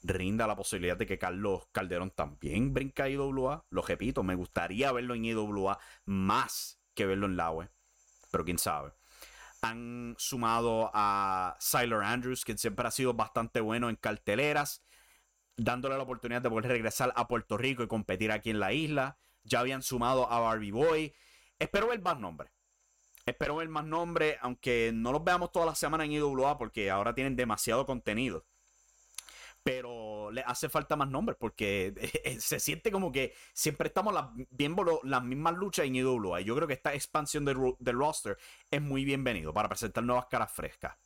rinda 0.03 0.47
la 0.47 0.57
posibilidad 0.57 0.97
de 0.97 1.07
que 1.07 1.19
Carlos 1.19 1.69
Calderón 1.73 2.11
también 2.11 2.73
brinca 2.73 3.05
a 3.05 3.09
IWA. 3.09 3.65
Lo 3.71 3.83
repito, 3.83 4.23
me 4.23 4.35
gustaría 4.35 4.93
verlo 4.93 5.15
en 5.15 5.25
IWA 5.25 5.79
más 6.05 6.81
que 6.95 7.07
verlo 7.07 7.27
en 7.27 7.37
la 7.37 7.51
web. 7.51 7.71
Pero 8.31 8.45
quién 8.45 8.59
sabe. 8.59 8.93
Han 9.63 10.15
sumado 10.19 10.91
a 10.95 11.57
Siler 11.61 12.03
Andrews, 12.03 12.45
que 12.45 12.57
siempre 12.57 12.87
ha 12.87 12.91
sido 12.91 13.13
bastante 13.15 13.61
bueno 13.61 13.91
en 13.91 13.97
carteleras, 13.97 14.83
dándole 15.57 15.97
la 15.97 16.03
oportunidad 16.03 16.41
de 16.41 16.49
poder 16.49 16.69
regresar 16.71 17.13
a 17.15 17.29
Puerto 17.29 17.59
Rico 17.59 17.83
y 17.83 17.89
competir 17.89 18.33
aquí 18.33 18.51
en 18.51 18.61
la 18.61 18.73
isla 18.73 19.19
ya 19.45 19.61
habían 19.61 19.83
sumado 19.83 20.31
a 20.31 20.41
Barbie 20.41 20.71
Boy. 20.71 21.15
Espero 21.59 21.89
ver 21.89 22.01
más 22.01 22.19
nombres. 22.19 22.53
Espero 23.27 23.57
ver 23.57 23.69
más 23.69 23.85
nombres, 23.85 24.37
aunque 24.41 24.93
no 24.95 25.13
los 25.13 25.23
veamos 25.23 25.53
toda 25.53 25.67
la 25.67 25.75
semana 25.75 26.05
en 26.05 26.13
IWA 26.13 26.59
porque 26.59 26.91
ahora 26.91 27.15
tienen 27.15 27.37
demasiado 27.37 27.87
contenido. 27.87 28.47
Pero 29.62 30.31
le 30.31 30.42
hace 30.42 30.68
falta 30.68 30.96
más 30.96 31.09
nombres 31.09 31.37
porque 31.38 31.94
se 32.40 32.61
siente 32.61 32.90
como 32.90 33.12
que 33.12 33.35
siempre 33.53 33.88
estamos 33.88 34.14
viendo 34.51 35.01
las 35.03 35.23
mismas 35.23 35.55
luchas 35.55 35.87
en 35.87 35.96
IWA. 35.96 36.40
Yo 36.40 36.57
creo 36.57 36.66
que 36.66 36.75
esta 36.75 36.94
expansión 36.94 37.44
del, 37.44 37.75
del 37.79 37.96
roster 37.96 38.38
es 38.70 38.81
muy 38.81 39.05
bienvenido 39.05 39.53
para 39.53 39.68
presentar 39.68 40.03
nuevas 40.05 40.27
caras 40.27 40.51
frescas. 40.53 40.96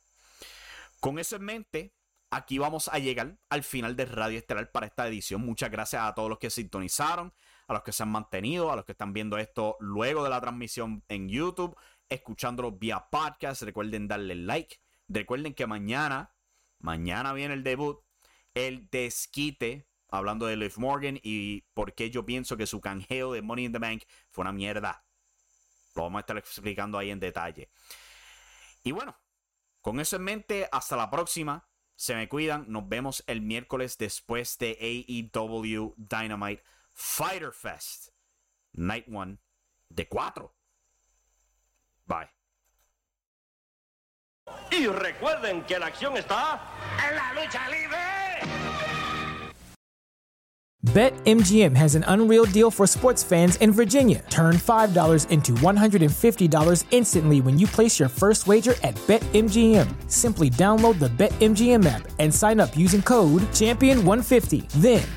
Con 0.99 1.19
eso 1.19 1.35
en 1.35 1.43
mente, 1.43 1.93
aquí 2.31 2.57
vamos 2.57 2.87
a 2.87 2.99
llegar 2.99 3.37
al 3.49 3.63
final 3.63 3.95
de 3.95 4.05
Radio 4.05 4.37
Estelar 4.37 4.71
para 4.71 4.87
esta 4.87 5.07
edición. 5.07 5.41
Muchas 5.41 5.71
gracias 5.71 6.01
a 6.01 6.13
todos 6.13 6.29
los 6.29 6.39
que 6.39 6.49
sintonizaron, 6.49 7.33
a 7.67 7.73
los 7.73 7.83
que 7.83 7.91
se 7.91 8.03
han 8.03 8.09
mantenido, 8.09 8.71
a 8.71 8.75
los 8.75 8.85
que 8.85 8.93
están 8.93 9.13
viendo 9.13 9.37
esto 9.37 9.77
luego 9.79 10.23
de 10.23 10.29
la 10.29 10.41
transmisión 10.41 11.03
en 11.07 11.29
YouTube, 11.29 11.75
escuchándolo 12.09 12.71
vía 12.71 13.07
podcast. 13.09 13.61
Recuerden 13.63 14.07
darle 14.07 14.35
like. 14.35 14.79
Recuerden 15.07 15.53
que 15.53 15.67
mañana, 15.67 16.33
mañana 16.79 17.33
viene 17.33 17.53
el 17.53 17.63
debut, 17.63 17.99
el 18.55 18.89
desquite, 18.89 19.87
hablando 20.09 20.47
de 20.47 20.57
Liv 20.57 20.73
Morgan 20.77 21.19
y 21.21 21.61
por 21.73 21.93
qué 21.93 22.09
yo 22.09 22.25
pienso 22.25 22.57
que 22.57 22.65
su 22.65 22.81
canjeo 22.81 23.33
de 23.33 23.41
Money 23.41 23.65
in 23.65 23.73
the 23.73 23.79
Bank 23.79 24.03
fue 24.31 24.41
una 24.41 24.51
mierda. 24.51 25.05
Lo 25.93 26.03
vamos 26.03 26.19
a 26.19 26.21
estar 26.21 26.37
explicando 26.37 26.97
ahí 26.97 27.11
en 27.11 27.19
detalle. 27.19 27.69
Y 28.83 28.91
bueno, 28.91 29.15
con 29.81 29.99
eso 29.99 30.15
en 30.15 30.23
mente, 30.23 30.67
hasta 30.71 30.95
la 30.95 31.09
próxima. 31.09 31.69
Se 31.95 32.15
me 32.15 32.27
cuidan. 32.27 32.65
Nos 32.67 32.89
vemos 32.89 33.23
el 33.27 33.41
miércoles 33.41 33.97
después 33.97 34.57
de 34.57 34.77
AEW 34.81 35.93
Dynamite 35.97 36.63
Fighter 36.91 37.51
Fest. 37.51 38.09
Night 38.73 39.05
1 39.07 39.37
de 39.89 40.07
4. 40.07 40.53
Bye. 42.05 42.34
Y 44.71 44.87
recuerden 44.87 45.63
que 45.63 45.79
la 45.79 45.87
acción 45.87 46.17
está 46.17 46.61
en 47.09 47.15
la 47.15 47.33
lucha 47.33 47.67
libre. 47.69 47.97
BetMGM 50.93 51.75
has 51.75 51.95
an 51.95 52.05
unreal 52.07 52.45
deal 52.45 52.69
for 52.69 52.85
sports 52.85 53.23
fans 53.23 53.55
in 53.57 53.71
Virginia. 53.71 54.23
Turn 54.29 54.55
$5 54.55 55.29
into 55.29 55.51
$150 55.53 56.85
instantly 56.91 57.41
when 57.41 57.57
you 57.57 57.67
place 57.67 57.99
your 57.99 58.07
first 58.07 58.45
wager 58.47 58.75
at 58.83 58.95
BetMGM. 59.07 59.87
Simply 60.11 60.49
download 60.51 60.99
the 60.99 61.09
BetMGM 61.09 61.85
app 61.85 62.07
and 62.19 62.33
sign 62.33 62.59
up 62.59 62.77
using 62.77 63.01
code 63.01 63.41
Champion150. 63.51 64.69
Then, 64.73 65.03